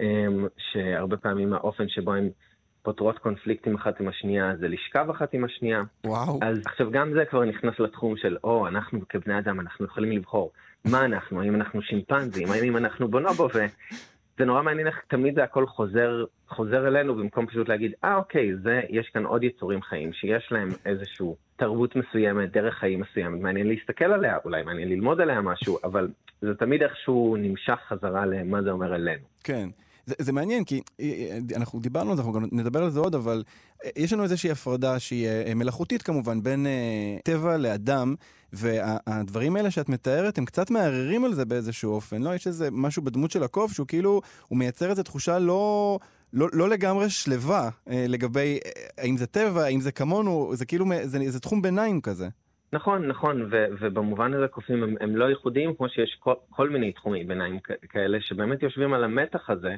[0.00, 2.28] אמ, שהרבה פעמים האופן שבו הן
[2.82, 5.82] פותרות קונפליקטים אחת עם השנייה זה לשכב אחת עם השנייה.
[6.06, 6.38] וואו.
[6.42, 10.52] אז עכשיו גם זה כבר נכנס לתחום של, או, אנחנו כבני אדם, אנחנו יכולים לבחור
[10.84, 15.66] מה אנחנו, האם אנחנו שימפנזים, האם אנחנו בונובו, וזה נורא מעניין איך תמיד זה הכל
[15.66, 20.48] חוזר, חוזר אלינו במקום פשוט להגיד, אה, אוקיי, זה, יש כאן עוד יצורים חיים שיש
[20.50, 25.78] להם איזשהו תרבות מסוימת, דרך חיים מסוימת, מעניין להסתכל עליה, אולי מעניין ללמוד עליה משהו,
[25.84, 26.08] אבל
[26.40, 29.22] זה תמיד איכשהו נמשך חזרה למה זה אומר עלינו.
[29.44, 29.68] כן.
[30.06, 33.00] זה, זה מעניין, כי אה, אה, אנחנו דיברנו על זה, אנחנו גם נדבר על זה
[33.00, 33.42] עוד, אבל
[33.84, 36.66] אה, יש לנו איזושהי הפרדה שהיא מלאכותית כמובן, בין
[37.24, 38.14] טבע לאדם,
[38.52, 42.34] והדברים האלה שאת מתארת, הם קצת מערערים על זה באיזשהו אופן, לא?
[42.34, 45.98] יש איזה משהו בדמות של הקוף, שהוא כאילו, הוא מייצר איזו תחושה לא...
[46.32, 48.58] לא, לא לגמרי שלווה אה, לגבי
[48.98, 52.28] האם זה טבע, האם זה כמונו, זה כאילו, זה, זה תחום ביניים כזה.
[52.72, 56.92] נכון, נכון, ו- ובמובן הזה קופים הם, הם לא ייחודיים, כמו שיש כל, כל מיני
[56.92, 59.76] תחומי ביניים כאלה, שבאמת יושבים על המתח הזה,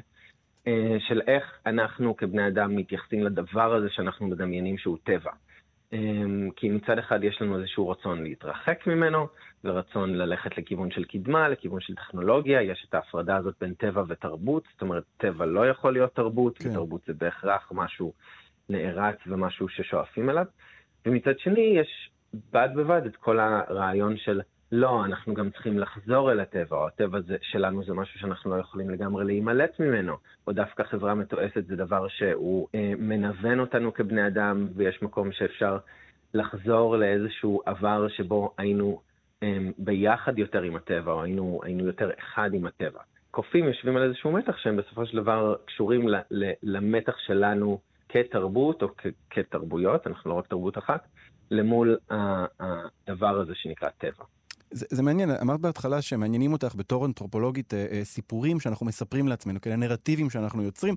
[0.67, 5.31] אה, של איך אנחנו כבני אדם מתייחסים לדבר הזה שאנחנו מדמיינים שהוא טבע.
[5.93, 5.99] אה,
[6.55, 9.27] כי מצד אחד יש לנו איזשהו רצון להתרחק ממנו,
[9.65, 14.63] ורצון ללכת לכיוון של קדמה, לכיוון של טכנולוגיה, יש את ההפרדה הזאת בין טבע ותרבות,
[14.71, 16.69] זאת אומרת, טבע לא יכול להיות תרבות, כן.
[16.69, 18.13] ותרבות זה בהכרח משהו
[18.69, 20.45] נערץ ומשהו ששואפים אליו.
[21.05, 22.11] ומצד שני, יש
[22.53, 27.21] בד בבד את כל הרעיון של לא, אנחנו גם צריכים לחזור אל הטבע, או הטבע
[27.21, 31.75] זה, שלנו זה משהו שאנחנו לא יכולים לגמרי להימלט ממנו, או דווקא חברה מתועסת זה
[31.75, 35.77] דבר שהוא אה, מנוון אותנו כבני אדם, ויש מקום שאפשר
[36.33, 39.01] לחזור לאיזשהו עבר שבו היינו
[39.77, 42.99] ביחד יותר עם הטבע, או היינו, היינו יותר אחד עם הטבע.
[43.31, 48.83] קופים יושבים על איזשהו מתח שהם בסופו של דבר קשורים ל, ל, למתח שלנו כתרבות
[48.83, 51.07] או כ, כתרבויות, אנחנו לא רק תרבות אחת,
[51.51, 54.23] למול הדבר הזה שנקרא טבע.
[54.71, 59.61] זה, זה מעניין, אמרת בהתחלה שמעניינים אותך בתור אנתרופולוגית אה, אה, סיפורים שאנחנו מספרים לעצמנו,
[59.61, 60.95] כאלה נרטיבים שאנחנו יוצרים.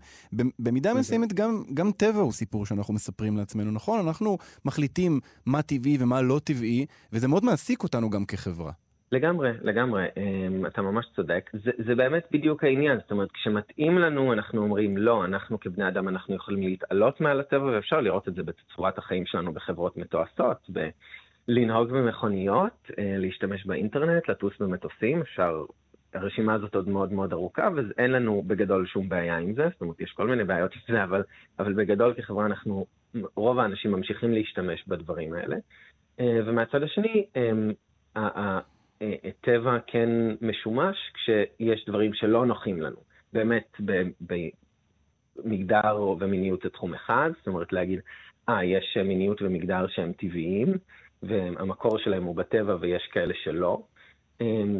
[0.59, 4.07] במידה מסוימת גם, גם טבע הוא סיפור שאנחנו מספרים לעצמנו, נכון?
[4.07, 8.73] אנחנו מחליטים מה טבעי ומה לא טבעי, וזה מאוד מעסיק אותנו גם כחברה.
[9.13, 11.51] לגמרי, לגמרי, אמ, אתה ממש צודק.
[11.53, 16.09] זה, זה באמת בדיוק העניין, זאת אומרת, כשמתאים לנו, אנחנו אומרים, לא, אנחנו כבני אדם,
[16.09, 20.89] אנחנו יכולים להתעלות מעל הטבע, ואפשר לראות את זה בצורת החיים שלנו בחברות מתועשות, ב...
[21.49, 25.65] לנהוג במכוניות, אה, להשתמש באינטרנט, לטוס במטוסים, אפשר...
[26.15, 30.01] הרשימה הזאת עוד מאוד מאוד ארוכה, ואין לנו בגדול שום בעיה עם זה, זאת אומרת,
[30.01, 31.23] יש כל מיני בעיות עם זה, אבל,
[31.59, 32.87] אבל בגדול כחברה אנחנו,
[33.37, 35.57] רוב האנשים ממשיכים להשתמש בדברים האלה.
[36.21, 37.71] אה, ומהצד השני, אמ,
[39.41, 42.97] טבע כן משומש כשיש דברים שלא נוחים לנו.
[43.33, 43.81] באמת,
[45.37, 48.01] במגדר ומיניות זה תחום אחד, זאת אומרת להגיד,
[48.49, 50.75] אה, יש מיניות ומגדר שהם טבעיים,
[51.23, 53.83] והמקור שלהם הוא בטבע ויש כאלה שלא.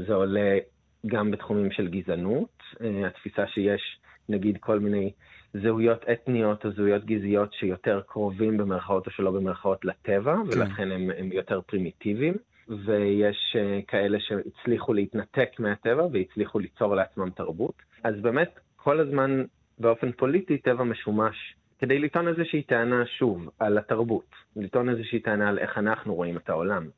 [0.07, 0.59] זה עולה
[1.07, 2.63] גם בתחומים של גזענות,
[3.07, 3.99] התפיסה שיש
[4.29, 5.13] נגיד כל מיני
[5.55, 10.59] זהויות אתניות או זהויות גזעיות שיותר קרובים במרכאות או שלא במרכאות לטבע, כן.
[10.59, 12.35] ולכן הם, הם יותר פרימיטיביים.
[12.69, 17.75] ויש uh, כאלה שהצליחו להתנתק מהטבע והצליחו ליצור לעצמם תרבות.
[18.05, 19.45] אז באמת, כל הזמן
[19.79, 25.59] באופן פוליטי טבע משומש כדי לטעון איזושהי טענה, שוב, על התרבות, לטעון איזושהי טענה על
[25.59, 26.89] איך אנחנו רואים את העולם.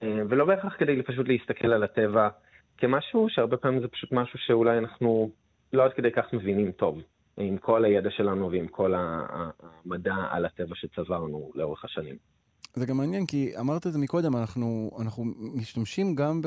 [0.00, 2.28] Uh, ולא בהכרח כדי פשוט להסתכל על הטבע
[2.78, 5.30] כמשהו שהרבה פעמים זה פשוט משהו שאולי אנחנו
[5.72, 7.02] לא עד כדי כך מבינים טוב.
[7.36, 12.16] עם כל הידע שלנו ועם כל המדע על הטבע שצברנו לאורך השנים.
[12.74, 16.40] זה גם מעניין, כי אמרת את זה מקודם, אנחנו, אנחנו משתמשים גם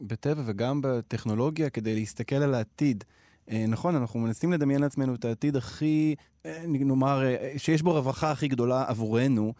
[0.00, 3.04] בטבע וגם בטכנולוגיה כדי להסתכל על העתיד.
[3.50, 6.14] אה, נכון, אנחנו מנסים לדמיין לעצמנו את העתיד הכי,
[6.46, 9.54] אה, נאמר, אה, שיש בו רווחה הכי גדולה עבורנו,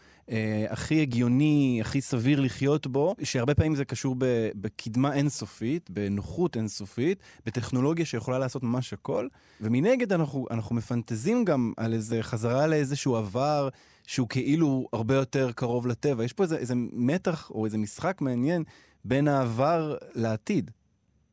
[0.69, 4.17] הכי הגיוני, הכי סביר לחיות בו, שהרבה פעמים זה קשור
[4.55, 9.29] בקדמה אינסופית, בנוחות אינסופית, בטכנולוגיה שיכולה לעשות ממש הכל,
[9.61, 13.69] ומנגד אנחנו, אנחנו מפנטזים גם על איזה חזרה לאיזשהו עבר
[14.07, 16.25] שהוא כאילו הרבה יותר קרוב לטבע.
[16.25, 18.65] יש פה איזה, איזה מתח או איזה משחק מעניין
[19.05, 20.71] בין העבר לעתיד.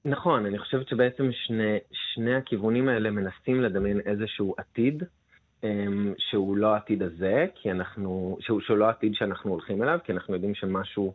[0.05, 5.03] נכון, אני חושבת שבעצם שני, שני הכיוונים האלה מנסים לדמיין איזשהו עתיד,
[5.63, 10.11] אמ, שהוא לא העתיד הזה, כי אנחנו, שהוא, שהוא לא העתיד שאנחנו הולכים אליו, כי
[10.11, 11.13] אנחנו יודעים שמשהו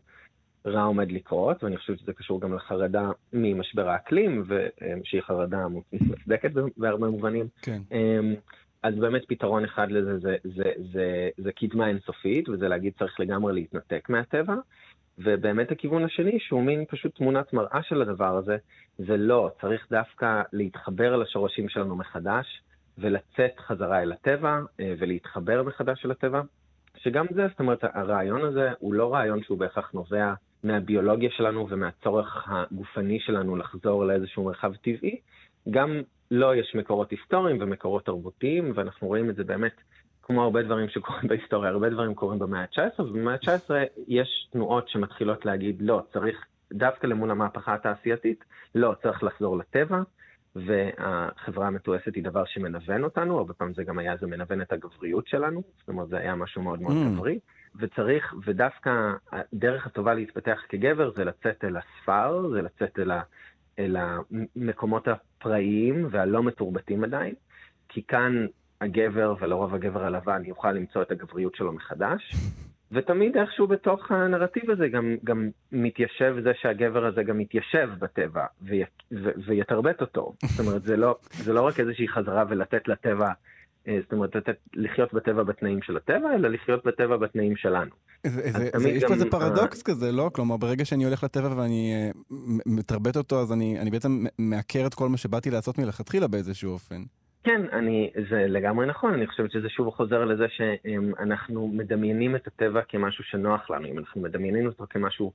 [0.66, 4.44] רע עומד לקרות, ואני חושבת שזה קשור גם לחרדה ממשבר האקלים,
[5.04, 7.48] שהיא חרדה מוצדקת בהרבה מובנים.
[7.62, 7.80] כן.
[7.92, 8.34] אמ,
[8.82, 13.20] אז באמת פתרון אחד לזה זה, זה, זה, זה, זה קדמה אינסופית, וזה להגיד צריך
[13.20, 14.54] לגמרי להתנתק מהטבע.
[15.18, 18.56] ובאמת הכיוון השני, שהוא מין פשוט תמונת מראה של הדבר הזה,
[18.98, 22.62] זה לא, צריך דווקא להתחבר לשורשים שלנו מחדש,
[22.98, 26.40] ולצאת חזרה אל הטבע, אה, ולהתחבר מחדש אל הטבע.
[26.96, 32.48] שגם זה, זאת אומרת, הרעיון הזה הוא לא רעיון שהוא בהכרח נובע מהביולוגיה שלנו ומהצורך
[32.48, 35.20] הגופני שלנו לחזור לאיזשהו מרחב טבעי.
[35.70, 39.74] גם לו לא יש מקורות היסטוריים ומקורות תרבותיים, ואנחנו רואים את זה באמת
[40.26, 43.70] כמו הרבה דברים שקורים בהיסטוריה, הרבה דברים קורים במאה ה-19, ובמאה ה-19
[44.08, 50.02] יש תנועות שמתחילות להגיד, לא, צריך, דווקא למול המהפכה התעשייתית, לא, צריך לחזור לטבע,
[50.56, 55.28] והחברה המתועסת היא דבר שמנוון אותנו, הרבה פעמים זה גם היה, זה מנוון את הגבריות
[55.28, 57.14] שלנו, זאת אומרת, זה היה משהו מאוד מאוד mm.
[57.14, 57.38] גברי,
[57.76, 63.22] וצריך, ודווקא הדרך הטובה להתפתח כגבר זה לצאת אל הספר, זה לצאת אל, ה,
[63.78, 67.34] אל המקומות הפראיים והלא מתורבתים עדיין,
[67.88, 68.46] כי כאן
[68.80, 72.34] הגבר, ולרוב הגבר הלבן, יוכל למצוא את הגבריות שלו מחדש.
[72.92, 78.82] ותמיד איכשהו בתוך הנרטיב הזה גם, גם מתיישב זה שהגבר הזה גם מתיישב בטבע וי,
[79.12, 80.32] ו, ויתרבט אותו.
[80.44, 83.28] זאת אומרת, זה לא, זה לא רק איזושהי חזרה ולתת לטבע,
[83.88, 87.90] אה, זאת אומרת, לתת, לחיות בטבע בתנאים של הטבע, אלא לחיות בטבע בתנאים שלנו.
[88.26, 90.30] זה, זה, זה, יש פה איזה פרדוקס uh, כזה, לא?
[90.34, 92.34] כלומר, ברגע שאני הולך לטבע ואני uh,
[92.66, 97.02] מתרבט אותו, אז אני, אני בעצם מעקר את כל מה שבאתי לעשות מלכתחילה באיזשהו אופן.
[97.46, 102.82] כן, אני, זה לגמרי נכון, אני חושבת שזה שוב חוזר לזה שאנחנו מדמיינים את הטבע
[102.88, 105.32] כמשהו שנוח לנו, אם אנחנו מדמיינים אותו כמשהו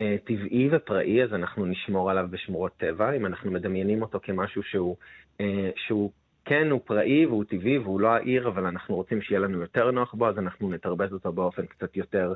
[0.00, 4.96] אה, טבעי ופראי, אז אנחנו נשמור עליו בשמורות טבע, אם אנחנו מדמיינים אותו כמשהו שהוא,
[5.40, 6.10] אה, שהוא
[6.44, 10.14] כן, הוא פראי והוא טבעי והוא לא העיר, אבל אנחנו רוצים שיהיה לנו יותר נוח
[10.14, 12.34] בו, אז אנחנו נתרבז אותו באופן קצת יותר,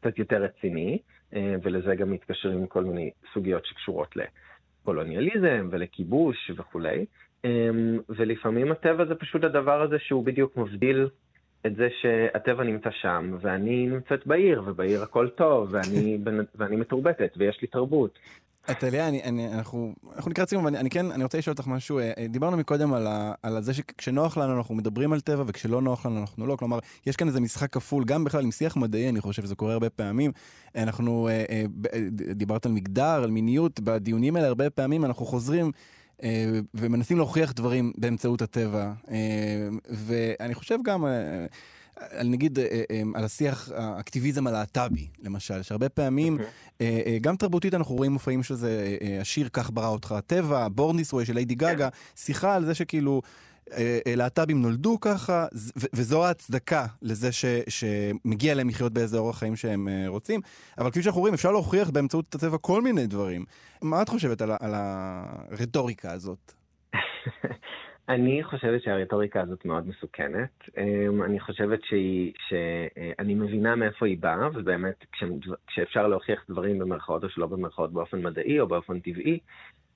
[0.00, 0.98] קצת יותר רציני,
[1.34, 7.06] אה, ולזה גם מתקשרים כל מיני סוגיות שקשורות לקולוניאליזם ולכיבוש וכולי.
[7.44, 11.08] אמ, ולפעמים הטבע זה פשוט הדבר הזה שהוא בדיוק מבדיל
[11.66, 16.18] את זה שהטבע נמצא שם, ואני נמצאת בעיר, ובעיר הכל טוב, ואני,
[16.58, 18.18] ואני מתורבתת, ויש לי תרבות.
[18.72, 19.08] טליה,
[19.52, 21.98] אנחנו, אנחנו לקראת סיום, ואני אני כן, אני רוצה לשאול אותך משהו.
[21.98, 25.82] אה, אה, דיברנו מקודם על, ה, על זה שכשנוח לנו אנחנו מדברים על טבע, וכשלא
[25.82, 26.56] נוח לנו אנחנו לא.
[26.56, 29.72] כלומר, יש כאן איזה משחק כפול, גם בכלל עם שיח מדעי, אני חושב שזה קורה
[29.72, 30.32] הרבה פעמים.
[30.74, 31.64] אנחנו, אה,
[32.10, 35.72] דיברת על מגדר, על מיניות, בדיונים האלה הרבה פעמים אנחנו חוזרים
[36.74, 38.92] ומנסים להוכיח דברים באמצעות הטבע.
[39.10, 41.06] אה, ואני חושב גם...
[41.06, 41.46] אה,
[42.10, 42.58] על נגיד,
[43.14, 46.42] על השיח, האקטיביזם הלהט"בי, למשל, שהרבה פעמים, okay.
[46.72, 47.18] אוקיי.
[47.18, 51.54] גם תרבותית אנחנו רואים מופעים שזה השיר "כך ברא אותך הטבע", בורניס ווי של ליידי
[51.54, 53.53] גאגה, שיחה על זה שכאילו, אה, אה,
[54.16, 55.46] להט"בים נולדו ככה,
[55.94, 60.40] וזו ההצדקה לזה ש, שמגיע להם לחיות באיזה אורח חיים שהם אה, רוצים.
[60.78, 63.44] אבל כפי שאנחנו רואים, אפשר להוכיח באמצעות הטבע כל מיני דברים.
[63.82, 66.52] מה את חושבת על, על הרטוריקה הזאת?
[68.08, 70.50] אני חושבת שהרטוריקה הזאת מאוד מסוכנת.
[70.78, 75.04] אמ, אני חושבת שהיא, שאני מבינה מאיפה היא באה, ובאמת
[75.66, 79.38] כשאפשר להוכיח דברים במרכאות או שלא במרכאות באופן מדעי או באופן טבעי,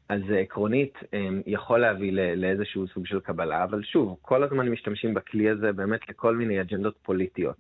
[0.09, 5.51] אז עקרונית אמ, יכול להביא לאיזשהו סוג של קבלה, אבל שוב, כל הזמן משתמשים בכלי
[5.51, 7.57] הזה באמת לכל מיני אג'נדות פוליטיות.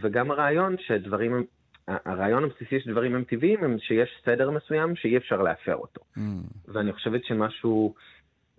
[0.00, 1.46] וגם הרעיון שדברים,
[1.88, 6.00] הרעיון הבסיסי שדברים הם טבעיים, הם שיש סדר מסוים שאי אפשר להפר אותו.
[6.16, 6.20] Mm.
[6.68, 7.94] ואני חושבת שמשהו...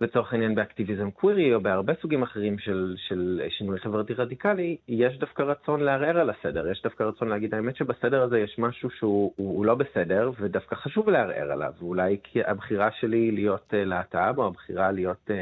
[0.00, 5.42] לצורך העניין באקטיביזם קווירי או בהרבה סוגים אחרים של, של שינוי חברתי רדיקלי, יש דווקא
[5.42, 9.64] רצון לערער על הסדר, יש דווקא רצון להגיד, האמת שבסדר הזה יש משהו שהוא הוא,
[9.66, 14.92] לא בסדר, ודווקא חשוב לערער עליו, ואולי כי הבחירה שלי להיות uh, להט"ב, או הבחירה
[14.92, 15.32] להיות uh,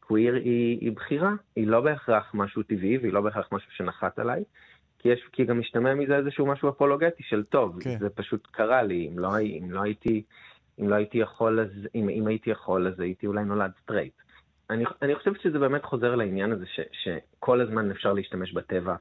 [0.00, 4.44] קוויר, היא, היא בחירה, היא לא בהכרח משהו טבעי, והיא לא בהכרח משהו שנחת עליי.
[4.98, 7.82] כי, יש, כי גם משתמע מזה איזשהו משהו אפולוגטי של טוב.
[7.82, 7.98] כן.
[7.98, 10.22] זה פשוט קרה לי, אם לא, אם לא הייתי
[10.80, 14.12] אם לא הייתי יכול, אז, אם, אם הייתי יכול, אז הייתי אולי נולד סטרייט.
[14.70, 18.96] אני, אני חושבת שזה באמת חוזר לעניין הזה ש, שכל הזמן אפשר להשתמש בטבע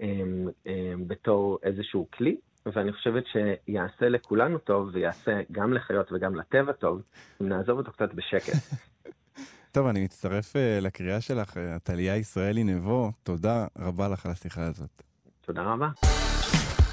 [0.00, 2.36] אמ, אמ, בתור איזשהו כלי,
[2.66, 7.02] ואני חושבת שיעשה לכולנו טוב, ויעשה גם לחיות וגם לטבע טוב,
[7.42, 8.52] אם נעזוב אותו קצת בשקט.
[9.72, 14.62] טוב, אני מצטרף אה, לקריאה שלך, אה, טליה ישראלי נבו, תודה רבה לך על השיחה
[14.62, 15.02] הזאת.
[15.40, 15.88] תודה רבה.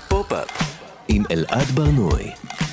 [0.10, 0.50] פופ-אפ
[1.10, 2.64] עם אלעד ברנוי.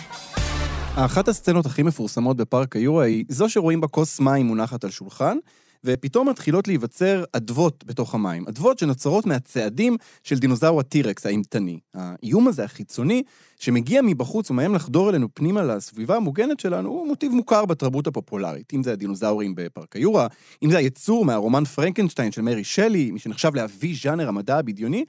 [0.96, 5.36] אחת הסצנות הכי מפורסמות בפארק היורה היא זו שרואים בה כוס מים מונחת על שולחן,
[5.84, 8.44] ופתאום מתחילות להיווצר אדוות בתוך המים.
[8.48, 11.78] אדוות שנוצרות מהצעדים של דינוזאור הטי-רקס האימתני.
[11.94, 13.22] האיום הזה החיצוני,
[13.58, 18.72] שמגיע מבחוץ ומאיים לחדור אלינו פנימה לסביבה המוגנת שלנו, הוא מוטיב מוכר בתרבות הפופולרית.
[18.74, 20.26] אם זה הדינוזאורים בפארק היורה,
[20.62, 25.04] אם זה היצור מהרומן פרנקנשטיין של מרי שלי, מי שנחשב לאבי ז'אנר המדע הבדיוני,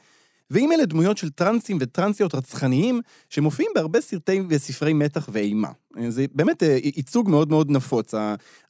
[0.54, 5.70] ואם אלה דמויות של טרנסים וטרנסיות רצחניים שמופיעים בהרבה סרטי וספרי מתח ואימה.
[6.10, 8.14] זה באמת אה, ייצוג מאוד מאוד נפוץ.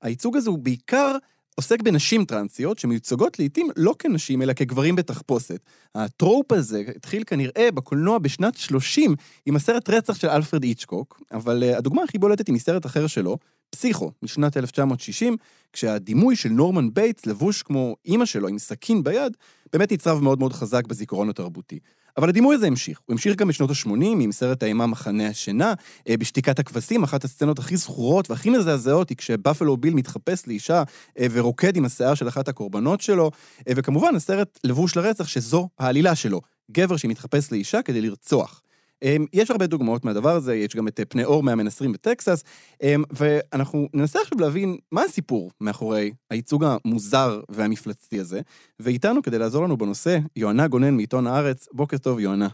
[0.01, 1.17] הייצוג הזה הוא בעיקר
[1.55, 5.59] עוסק בנשים טרנסיות שמיוצגות לעיתים לא כנשים אלא כגברים בתחפושת.
[5.95, 9.15] ה trope הזה התחיל כנראה בקולנוע בשנת 30
[9.45, 13.37] עם הסרט רצח של אלפרד היצ'קוק, אבל אה, הדוגמה הכי בולטת היא מסרט אחר שלו,
[13.69, 15.37] פסיכו, משנת 1960,
[15.73, 19.37] כשהדימוי של נורמן בייטס לבוש כמו אימא שלו עם סכין ביד,
[19.73, 21.79] באמת נצרב מאוד מאוד חזק בזיכרון התרבותי.
[22.17, 22.99] אבל הדימוי הזה המשיך.
[23.05, 25.73] הוא המשיך גם בשנות ה-80 עם סרט האימה מחנה השינה,
[26.09, 30.83] אה, בשתיקת הכבשים, אחת הסצנות הכי זכורות והכי מזעזעות היא כשבפלו ביל מתחפש לאישה
[31.19, 33.31] אה, ורוקד עם השיער של אחת הקורבנות שלו,
[33.67, 38.61] אה, וכמובן הסרט לבוש לרצח שזו העלילה שלו, גבר שמתחפש לאישה כדי לרצוח.
[39.03, 42.43] אמ, יש הרבה דוגמאות מהדבר הזה, יש גם את אה, פני אור מהמנסרים בטקסס,
[42.83, 48.41] אמ, ואנחנו ננסה עכשיו להבין מה הסיפור מאחורי הייצוג המוזר והמפלצתי הזה,
[48.79, 51.67] ואיתנו כדי לעזור לנו בנושא, יוהנה גונן מעיתון הארץ.
[51.73, 52.47] בוקר טוב, יוהנה.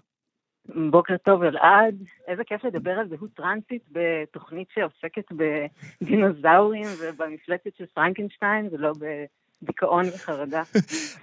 [0.91, 1.95] בוקר טוב, אלעד.
[2.27, 5.31] איזה כיף לדבר על זהות טרנסית בתוכנית שעוסקת
[6.01, 8.91] בדינוזאורים ובמפלצת של פרנקנשטיין, ולא
[9.63, 10.63] דיכאון וחרדה.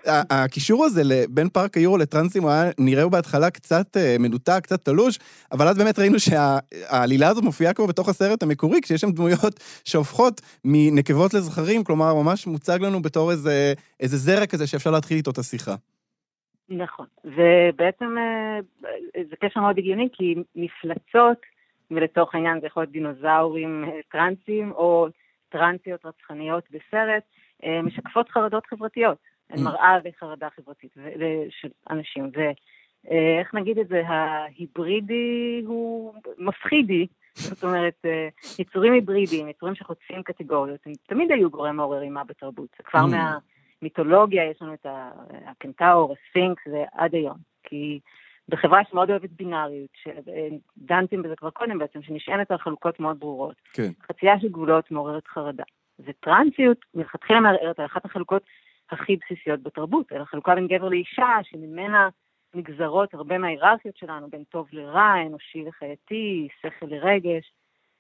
[0.31, 5.19] הקישור הזה בין פארק היורו לטרנסים הוא היה נראה בהתחלה קצת אה, מנותק, קצת תלוש,
[5.53, 10.41] אבל אז באמת ראינו שהעלילה הזאת מופיעה כבר בתוך הסרט המקורי, כשיש שם דמויות שהופכות
[10.65, 15.39] מנקבות לזכרים, כלומר ממש מוצג לנו בתור איזה, איזה זרע כזה שאפשר להתחיל איתו את
[15.39, 15.75] השיחה.
[16.69, 18.59] נכון, ובעצם אה,
[19.31, 21.39] זה קשר מאוד הגיוני, כי מפלצות,
[21.91, 25.09] ולצורך העניין זה יכול להיות דינוזאורים אה, טרנסים, או
[25.49, 27.36] טרנסיות רצחניות בסרט, אה,
[27.83, 29.19] משקפות חרדות חברתיות.
[29.51, 29.63] הן mm.
[29.65, 30.95] מראה לחרדה חברתית
[31.51, 32.31] של אנשים.
[32.33, 37.07] ואיך נגיד את זה, ההיברידי הוא מפחידי.
[37.35, 42.69] זאת אומרת, אה, יצורים היברידיים, יצורים שחוצים קטגוריות, הם תמיד היו גורם מעורר אימה בתרבות.
[42.85, 43.17] כבר mm.
[43.83, 44.87] מהמיתולוגיה, יש לנו את
[45.47, 47.37] הקנטאור, הספינקס, זה עד היום.
[47.63, 48.01] כי
[48.49, 53.57] בחברה שמאוד אוהבת בינאריות, שדנתם בזה כבר קודם בעצם, שנשענת על חלוקות מאוד ברורות.
[53.73, 53.91] כן.
[54.03, 55.65] חצייה של גבולות מעוררת חרדה.
[56.01, 58.43] וטרנסיות מלכתחילה מערערת על אחת החלוקות
[58.91, 62.09] הכי בסיסיות בתרבות, על החלוקה בין גבר לאישה, שממנה
[62.55, 67.53] נגזרות הרבה מההיררכיות שלנו, בין טוב לרע, אנושי לחייתי, שכל לרגש,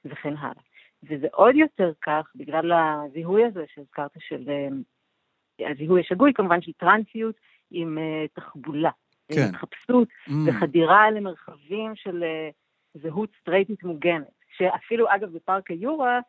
[0.04, 0.62] וכן הלאה.
[1.02, 7.34] וזה עוד יותר כך בגלל הזיהוי הזה שהזכרת של, אה, הזיהוי השגוי כמובן של טרנסיות
[7.70, 8.90] עם uh, תחבולה,
[9.32, 9.40] כן.
[9.48, 10.32] התחפשות mm.
[10.46, 16.20] וחדירה למרחבים של uh, זהות סטרייטית מוגנת, שאפילו אגב בפארק היורה, אה,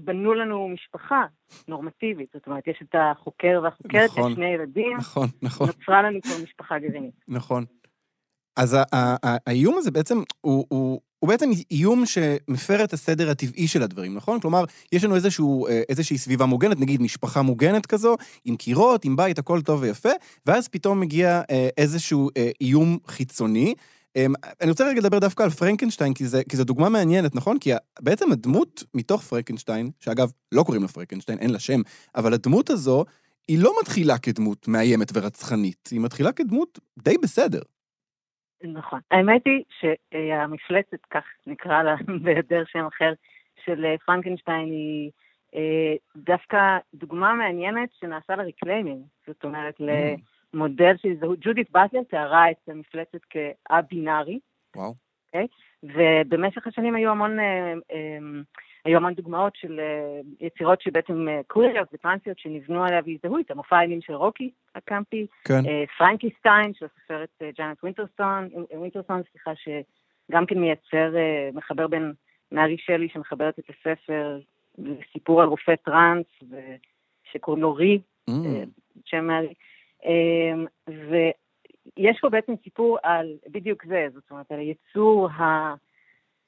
[0.00, 1.24] בנו לנו משפחה
[1.68, 5.66] נורמטיבית, זאת אומרת, יש את החוקר והחוקרת, נכון, יש שני ילדים, נכון, נכון.
[5.66, 7.14] נוצרה לנו כבר משפחה גרעינית.
[7.28, 7.64] נכון.
[8.56, 8.76] אז
[9.22, 14.40] האיום הזה בעצם, הוא, הוא, הוא בעצם איום שמפר את הסדר הטבעי של הדברים, נכון?
[14.40, 19.16] כלומר, יש לנו איזשהו, אה, איזושהי סביבה מוגנת, נגיד משפחה מוגנת כזו, עם קירות, עם
[19.16, 20.08] בית, הכל טוב ויפה,
[20.46, 22.28] ואז פתאום מגיע אה, איזשהו
[22.60, 23.74] איום חיצוני,
[24.60, 27.58] אני רוצה רגע לדבר דווקא על פרנקנשטיין, כי, זה, כי זו דוגמה מעניינת, נכון?
[27.58, 31.80] כי בעצם הדמות מתוך פרנקנשטיין, שאגב, לא קוראים לה פרנקנשטיין, אין לה שם,
[32.16, 33.04] אבל הדמות הזו,
[33.48, 37.62] היא לא מתחילה כדמות מאיימת ורצחנית, היא מתחילה כדמות די בסדר.
[38.62, 39.00] נכון.
[39.10, 43.12] האמת היא שהמפלצת, כך נקרא לה בהיעדר שם אחר,
[43.64, 45.10] של אה, פרנקנשטיין היא
[45.54, 46.58] אה, דווקא
[46.94, 49.02] דוגמה מעניינת שנעשה לה reclaiming.
[49.26, 49.84] זאת אומרת, mm.
[50.54, 51.38] למודל של הזדהות.
[51.40, 54.38] ג'ודית באטלר תיארה את המפלצת כאבינארי.
[54.76, 54.90] וואו.
[54.90, 54.94] אוקיי?
[55.34, 55.46] אוקיי?
[55.82, 57.74] ובמשך השנים היו המון, אה,
[58.84, 59.80] היו המון דוגמאות של
[60.40, 63.54] יצירות שבעצם קוויריות וטרנסיות שנבנו עליה והזדהו איתה.
[63.54, 65.86] מופע האימים של רוקי הקמפי, כן.
[65.98, 71.14] פרנקיסטיין של הסופרת ג'אנט ווינטרסון, ווינטרסון, סליחה, שגם כן מייצר,
[71.54, 72.12] מחבר בין
[72.52, 74.38] מארי שלי שמחברת את הספר
[74.78, 76.26] לסיפור על רופא טראנס,
[77.32, 77.98] שקוראים לו רי,
[78.30, 78.32] mm.
[78.32, 78.64] אה,
[79.04, 79.54] שם מארי.
[80.04, 85.74] אמ, ויש פה בעצם סיפור על בדיוק זה, זאת אומרת, על היצור ה...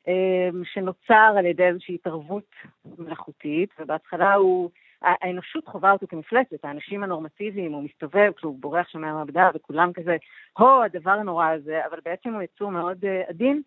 [0.09, 2.51] אמ, שנוצר על ידי איזושהי התערבות
[2.99, 4.71] מלאכותית, ובהתחלה הוא,
[5.03, 10.17] האנושות חווה אותו כמפלצת, האנשים הנורמטיביים, הוא מסתובב, כשהוא בורח שם מהמעבדה, וכולם כזה,
[10.59, 13.63] הו, הדבר הנורא הזה, אבל בעצם הוא יצור מאוד uh, עדין,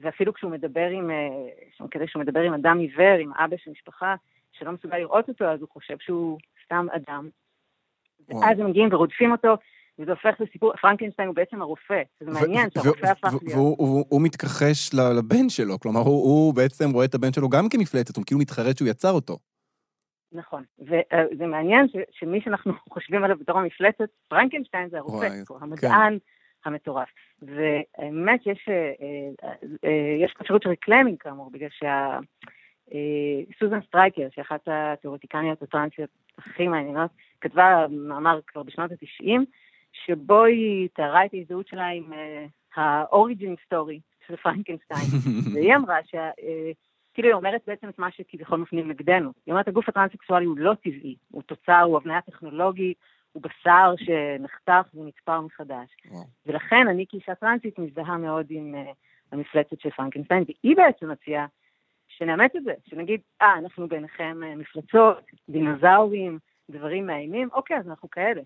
[0.00, 4.14] ואפילו כשהוא מדבר עם, אה, כדי שהוא מדבר עם אדם עיוור, עם אבא של משפחה,
[4.52, 7.28] שלא מסוגל לראות אותו, אז הוא חושב שהוא סתם אדם.
[8.28, 9.54] ואז הם מגיעים ורודפים אותו,
[9.98, 13.78] וזה הופך לסיפור, פרנקנשטיין הוא בעצם הרופא, זה מעניין שהרופא הפך להיות.
[13.78, 18.40] והוא מתכחש לבן שלו, כלומר הוא בעצם רואה את הבן שלו גם כמפלטת, הוא כאילו
[18.40, 19.38] מתחרט שהוא יצר אותו.
[20.32, 25.28] נכון, וזה מעניין שמי שאנחנו חושבים עליו בתור המפלצת, פרנקנשטיין זה הרופא,
[25.60, 26.18] המדען,
[26.64, 27.08] המטורף.
[27.42, 28.92] והאמת, יש, אה,
[29.44, 29.52] אה,
[29.84, 32.18] אה, של reclaiming כאמור, בגלל שה...
[33.58, 39.40] סוזן סטרייקר, שאחת התיאורטיקניות הטרנסיות הכי מעניינות, כתבה מאמר כבר בשנות ה-90,
[39.92, 42.12] שבו היא תיארה את ההזדהות שלה עם
[42.76, 45.06] ה-Origin Story של פרנקנשטיין.
[45.54, 46.30] והיא אמרה שה...
[47.14, 49.32] כאילו היא אומרת בעצם את מה שכביכול מפנים נגדנו.
[49.46, 52.96] היא אומרת, הגוף הטרנסקסואלי הוא לא טבעי, הוא תוצר, הוא הבניה טכנולוגית,
[53.32, 55.88] הוא בשר שנחתך ונצפר מחדש.
[56.10, 56.24] וואו.
[56.46, 58.94] ולכן אני כאישה טרנסית מזדהה מאוד עם uh,
[59.32, 61.46] המפלצת של פרנקנשטיין, והיא בעצם מציעה
[62.18, 66.38] שנאמץ את זה, שנגיד, אה, אנחנו ביניכם uh, מפלצות, דינוזאורים,
[66.70, 68.42] דברים מאיימים, אוקיי, אז אנחנו כאלה.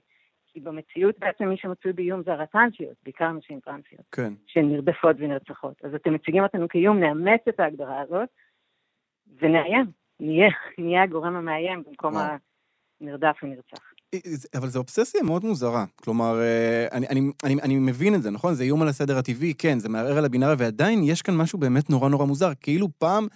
[0.47, 4.33] כי במציאות בעצם מי שמצוי באיום זה הטרנסיות, בעיקר נשים טרנסיות, כן.
[4.47, 5.85] שהן נרדפות ונרצחות.
[5.85, 8.29] אז אתם מציגים אותנו כאיום, נאמץ את ההגדרה הזאת,
[9.41, 9.85] ונאיים,
[10.21, 10.49] נהיה,
[10.79, 12.15] נהיה הגורם המאיים במקום
[13.01, 13.93] הנרדף ונרצח.
[14.57, 15.85] אבל זו אובססיה מאוד מוזרה.
[15.97, 18.55] כלומר, אה, אני, אני, אני, אני מבין את זה, נכון?
[18.55, 21.91] זה איום על הסדר הטבעי, כן, זה מערער על הבינאריה, ועדיין יש כאן משהו באמת
[21.91, 22.51] נורא נורא מוזר.
[22.61, 23.27] כאילו פעם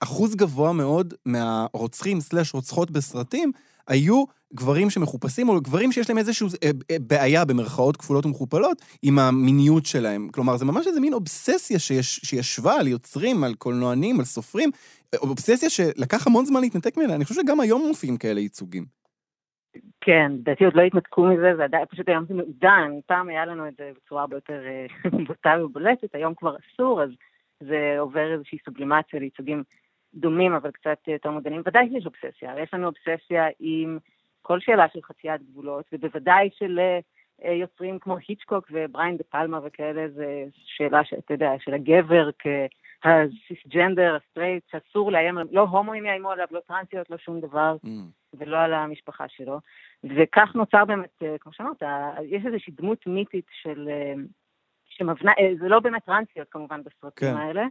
[0.00, 3.52] אחוז גבוה מאוד מהרוצחים סלאש רוצחות בסרטים
[3.88, 4.24] היו
[4.54, 9.86] גברים שמחופשים, או גברים שיש להם איזושהי אה, אה, בעיה, במרכאות כפולות ומכופלות, עם המיניות
[9.86, 10.28] שלהם.
[10.34, 14.70] כלומר, זה ממש איזה מין אובססיה שיש, שישבה על יוצרים, על קולנוענים, על סופרים,
[15.16, 17.14] אובססיה שלקח המון זמן להתנתק ממנה.
[17.14, 18.84] אני חושב שגם היום מופיעים כאלה ייצוגים.
[20.00, 23.68] כן, לדעתי עוד לא התנתקו מזה, זה עדיין, פשוט היום זה מעודן, פעם היה לנו
[23.68, 27.10] את זה בצורה הרבה יותר אה, בוטה ובולטת, היום כבר אסור, אז
[27.60, 29.62] זה עובר איזושהי סובלימציה לייצוגים
[30.14, 31.62] דומים, אבל קצת יותר מודנים.
[31.66, 33.98] ודאי שיש אובססיה, יש לנו אובססיה עם
[34.42, 36.78] כל שאלה של חציית גבולות, ובוודאי של
[37.44, 42.46] אה, יוצרים כמו היצ'קוק ובריין דה פלמה וכאלה, זה שאלה, שאתה יודע, של הגבר כ...
[43.04, 47.88] הסיסג'נדר, הסטרייט, שאסור לאיים, לא הומואים יאיימו עליו, לא טרנסיות, לא שום דבר, mm.
[48.34, 49.60] ולא על המשפחה שלו.
[50.04, 51.82] וכך נוצר באמת, אה, כמו שאמרת,
[52.22, 53.88] יש איזושהי דמות מיתית של...
[53.88, 54.14] אה,
[54.88, 57.36] שמבנה, אה, זה לא באמת טרנסיות כמובן בסרטים כן.
[57.36, 57.64] האלה,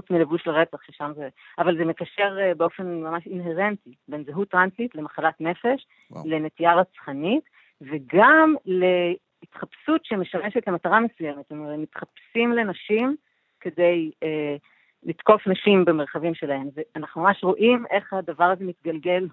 [0.00, 1.28] חוץ מלבוש לרצח, ששם זה...
[1.58, 6.24] אבל זה מקשר באופן ממש אינהרנטי בין זהות טרנסית למחלת נפש, וואו.
[6.26, 7.44] לנטייה רצחנית,
[7.80, 11.42] וגם להתחפשות שמשמשת למטרה מסוימת.
[11.42, 13.16] זאת אומרת, הם מתחפשים לנשים
[13.60, 14.56] כדי אה,
[15.02, 16.68] לתקוף נשים במרחבים שלהם.
[16.74, 19.26] ואנחנו ממש רואים איך הדבר הזה מתגלגל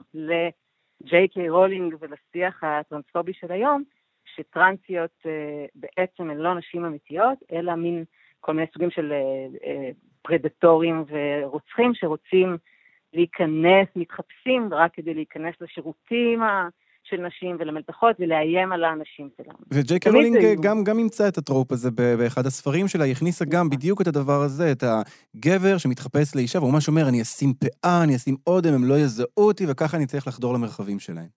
[1.34, 3.84] קיי רולינג ולשיח הטרנספובי של היום,
[4.36, 8.04] שטרנסיות אה, בעצם הן לא נשים אמיתיות, אלא מין
[8.40, 9.90] כל מיני סוגים של אה, אה,
[10.28, 12.58] פרדטורים ורוצחים שרוצים
[13.14, 16.42] להיכנס, מתחפשים רק כדי להיכנס לשירותים.
[17.10, 19.58] של נשים ולמלתחות ולאיים על האנשים שלנו.
[19.74, 23.46] וג'יי קיי רולינג גם, גם אימצה את ה trope הזה באחד הספרים שלה, היא הכניסה
[23.46, 23.70] גם נכון.
[23.70, 28.16] בדיוק את הדבר הזה, את הגבר שמתחפש לאישה, והוא ממש אומר, אני אשים פאה, אני
[28.16, 31.30] אשים אודם, הם לא יזהו אותי, וככה אני צריך לחדור למרחבים שלהם.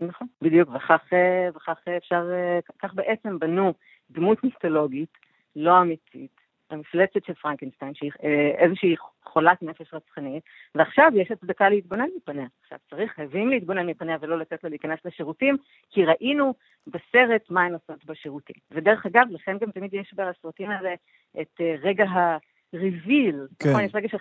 [0.00, 3.74] נכון, בדיוק, וכך, אה, וכך אפשר, אה, כך בעצם בנו
[4.10, 5.12] דמות מיתולוגית,
[5.56, 6.40] לא אמיתית,
[6.70, 8.94] המפלצת של פרנקנשטיין, שהיא אה, איזושהי
[9.24, 10.42] חולת נפש רצחנית,
[10.74, 12.46] ועכשיו יש הצדקה להתגונן מפניה.
[12.62, 15.56] עכשיו צריך, חייבים להתגונן מפניה ולא לתת לה להיכנס לשירותים,
[15.90, 16.54] כי ראינו
[16.86, 18.56] בסרט מה הן עושות בשירותים.
[18.70, 20.94] ודרך אגב, לכן גם תמיד יש בסרטים האלה
[21.40, 22.04] את אה, רגע
[22.72, 23.68] הריביל, כן.
[23.68, 23.84] נכון?
[23.84, 24.18] יש רגע של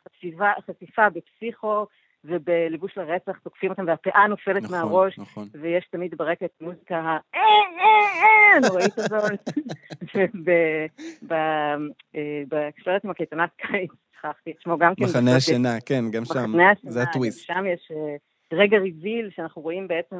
[0.68, 1.86] חשיפה בפסיכו,
[2.26, 5.48] ובלבוש לרצח תוקפים אותם והפאה נופלת נכון, מהראש, נכון.
[5.54, 7.18] ויש תמיד ברקע את מוזיקה ה...
[7.36, 7.40] אה,
[7.80, 9.50] אה, אה, הנוראית הזאת.
[12.52, 15.04] וכשלא יודעת מה קייטנת קיץ, שכחתי את שמו גם כן.
[15.04, 16.52] מחנה השינה, כן, גם שם.
[16.84, 17.46] זה הטוויסט.
[17.46, 17.92] שם יש
[18.54, 20.16] רגע ריביל שאנחנו רואים בעצם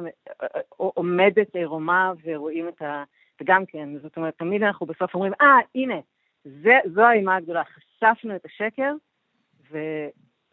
[0.76, 3.04] עומדת עירומה ורואים את ה...
[3.40, 6.00] וגם כן, זאת אומרת, תמיד אנחנו בסוף אומרים, אה, הנה,
[6.44, 8.92] זה, זו האימה הגדולה, חשפנו את השקר,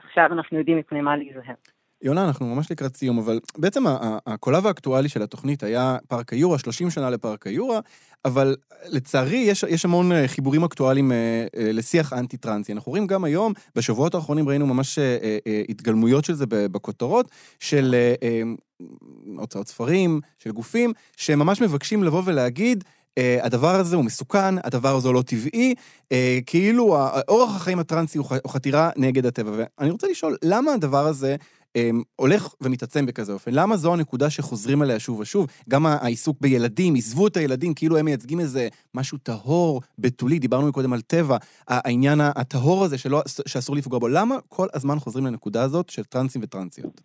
[0.04, 1.56] ועכשיו אנחנו יודעים מפני מה להיזהר.
[2.04, 3.84] יונה, אנחנו ממש לקראת סיום, אבל בעצם
[4.28, 7.80] הקולב האקטואלי של התוכנית היה פארק היורה, 30 שנה לפארק היורה,
[8.26, 12.74] אבל לצערי יש, יש המון אה, חיבורים אקטואליים אה, אה, לשיח אנטי-טרנסי.
[12.74, 15.00] אנחנו רואים גם היום, בשבועות האחרונים ראינו ממש
[15.70, 17.96] התגלמויות של זה בכותרות, של
[19.38, 22.84] הוצאות ספרים, של גופים, שממש מבקשים לבוא ולהגיד,
[23.20, 26.98] Uh, הדבר הזה הוא מסוכן, הדבר הזה הוא לא טבעי, uh, כאילו
[27.28, 29.52] אורח החיים הטרנסי הוא חתירה נגד הטבע.
[29.52, 31.36] ואני רוצה לשאול, למה הדבר הזה
[31.78, 33.52] um, הולך ומתעצם בכזה אופן?
[33.54, 35.48] למה זו הנקודה שחוזרים אליה שוב ושוב?
[35.70, 40.94] גם העיסוק בילדים, עזבו את הילדים, כאילו הם מייצגים איזה משהו טהור, בתולי, דיברנו קודם
[40.94, 41.38] על טבע,
[41.68, 44.08] העניין הטהור הזה שלא, שאסור לפגוע בו.
[44.08, 47.02] למה כל הזמן חוזרים לנקודה הזאת של טרנסים וטרנסיות?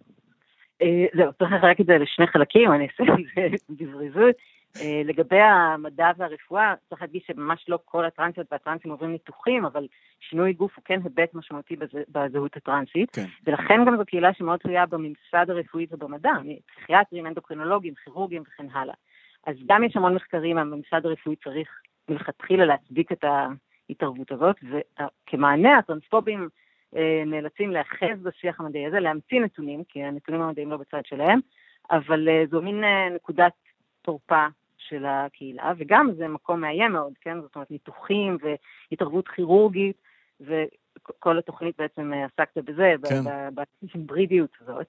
[0.83, 4.37] אה, זהו, צריך לחלק את זה לשני חלקים, אני אעשה את זה בזריזות.
[4.77, 9.87] אה, לגבי המדע והרפואה, צריך להדגיש שממש לא כל הטרנסיות והטרנסים עוברים ניתוחים, אבל
[10.21, 13.25] שינוי גוף הוא כן היבט משמעותי בז- בזהות הטרנסית, כן.
[13.47, 16.31] ולכן גם זו קהילה שמאוד תלויה בממסד הרפואי ובמדע,
[16.75, 18.95] פסיכיאטרים, אנדוקרינולוגים, כירורגים וכן הלאה.
[19.47, 21.69] אז גם יש המון מחקרים, הממסד הרפואי צריך
[22.09, 26.49] מלכתחילה להצדיק את ההתערבות הזאת, וכמענה הטרנספובים
[26.97, 31.41] אה, נאלצים להיאחז בשיח המדעי הזה, להמציא נתונים, כי הנתונים המדעיים לא בצד שלהם,
[31.91, 33.53] אבל אה, זו מין נקודת
[34.09, 34.47] תורפה
[34.79, 37.41] של הקהילה, וגם זה מקום מאיים מאוד, כן?
[37.41, 38.37] זאת אומרת, ניתוחים
[38.91, 39.97] והתערבות כירורגית,
[40.41, 43.55] וכל התוכנית בעצם עסקת בזה, כן.
[43.55, 44.87] בהיברידיות הזאת.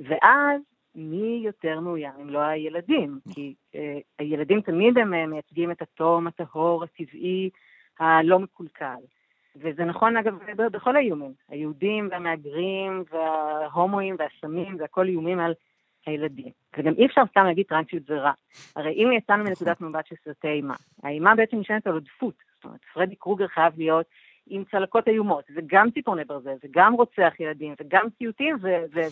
[0.00, 0.60] ואז
[0.94, 3.18] מי יותר מאוים אם לא הילדים?
[3.34, 7.50] כי אה, הילדים תמיד הם אה, מייצגים את התום, הטהור, הטבעי,
[7.98, 9.02] הלא מקולקל.
[9.56, 11.32] וזה נכון, אגב, בכל האיומים.
[11.48, 15.54] היהודים והמהגרים וההומואים והסמים, זה הכל איומים על
[16.06, 16.50] הילדים.
[16.78, 18.32] וגם אי אפשר סתם להגיד טרנסיות זה רע.
[18.76, 22.34] הרי אם יצאנו מנקודת מבט של סרטי אימה, האימה בעצם נשענת על עודפות.
[22.54, 24.06] זאת אומרת, פרדי קרוגר חייב להיות
[24.46, 28.56] עם צלקות איומות, וגם ציפורני ברזל, וגם רוצח ילדים, וגם סיוטים,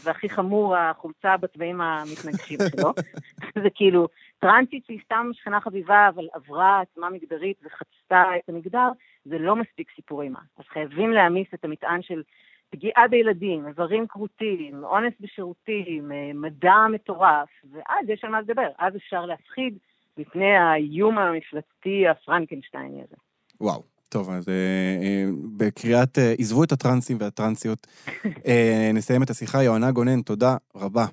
[0.05, 2.93] והכי חמור, החולצה בצבעים המתנגשים שלו.
[3.62, 8.88] זה כאילו, טרנסית שהיא סתם שכנה חביבה, אבל עברה עצמה מגדרית וחצתה את המגדר,
[9.24, 10.41] זה לא מספיק סיפור אימה.
[10.59, 12.22] אז חייבים להעמיס את המטען של
[12.71, 18.68] פגיעה בילדים, איברים כרותים, אונס בשירותים, אה, מדע מטורף, ואז יש על מה לדבר.
[18.79, 19.79] אז אפשר להפחיד
[20.18, 23.16] מפני האיום המפלצתי הפרנקנשטייני הזה.
[23.61, 23.83] וואו.
[24.11, 24.55] טוב, אז אה,
[25.03, 25.25] אה,
[25.57, 27.87] בקריאת אה, עזבו את הטרנסים והטרנסיות,
[28.47, 29.62] אה, נסיים את השיחה.
[29.62, 31.07] יוהנה גונן, תודה רבה.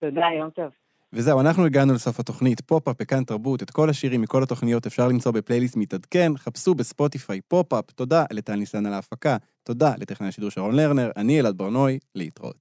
[0.00, 0.81] תודה, יום טוב.
[1.14, 5.32] וזהו, אנחנו הגענו לסוף התוכנית, פופ-אפ בכאן תרבות, את כל השירים מכל התוכניות אפשר למצוא
[5.32, 11.10] בפלייליסט מתעדכן, חפשו בספוטיפיי פופ-אפ, תודה לטל ניסן על ההפקה, תודה לטכנאי השידור שרון לרנר,
[11.16, 12.56] אני אלעד ברנוי, להתראות.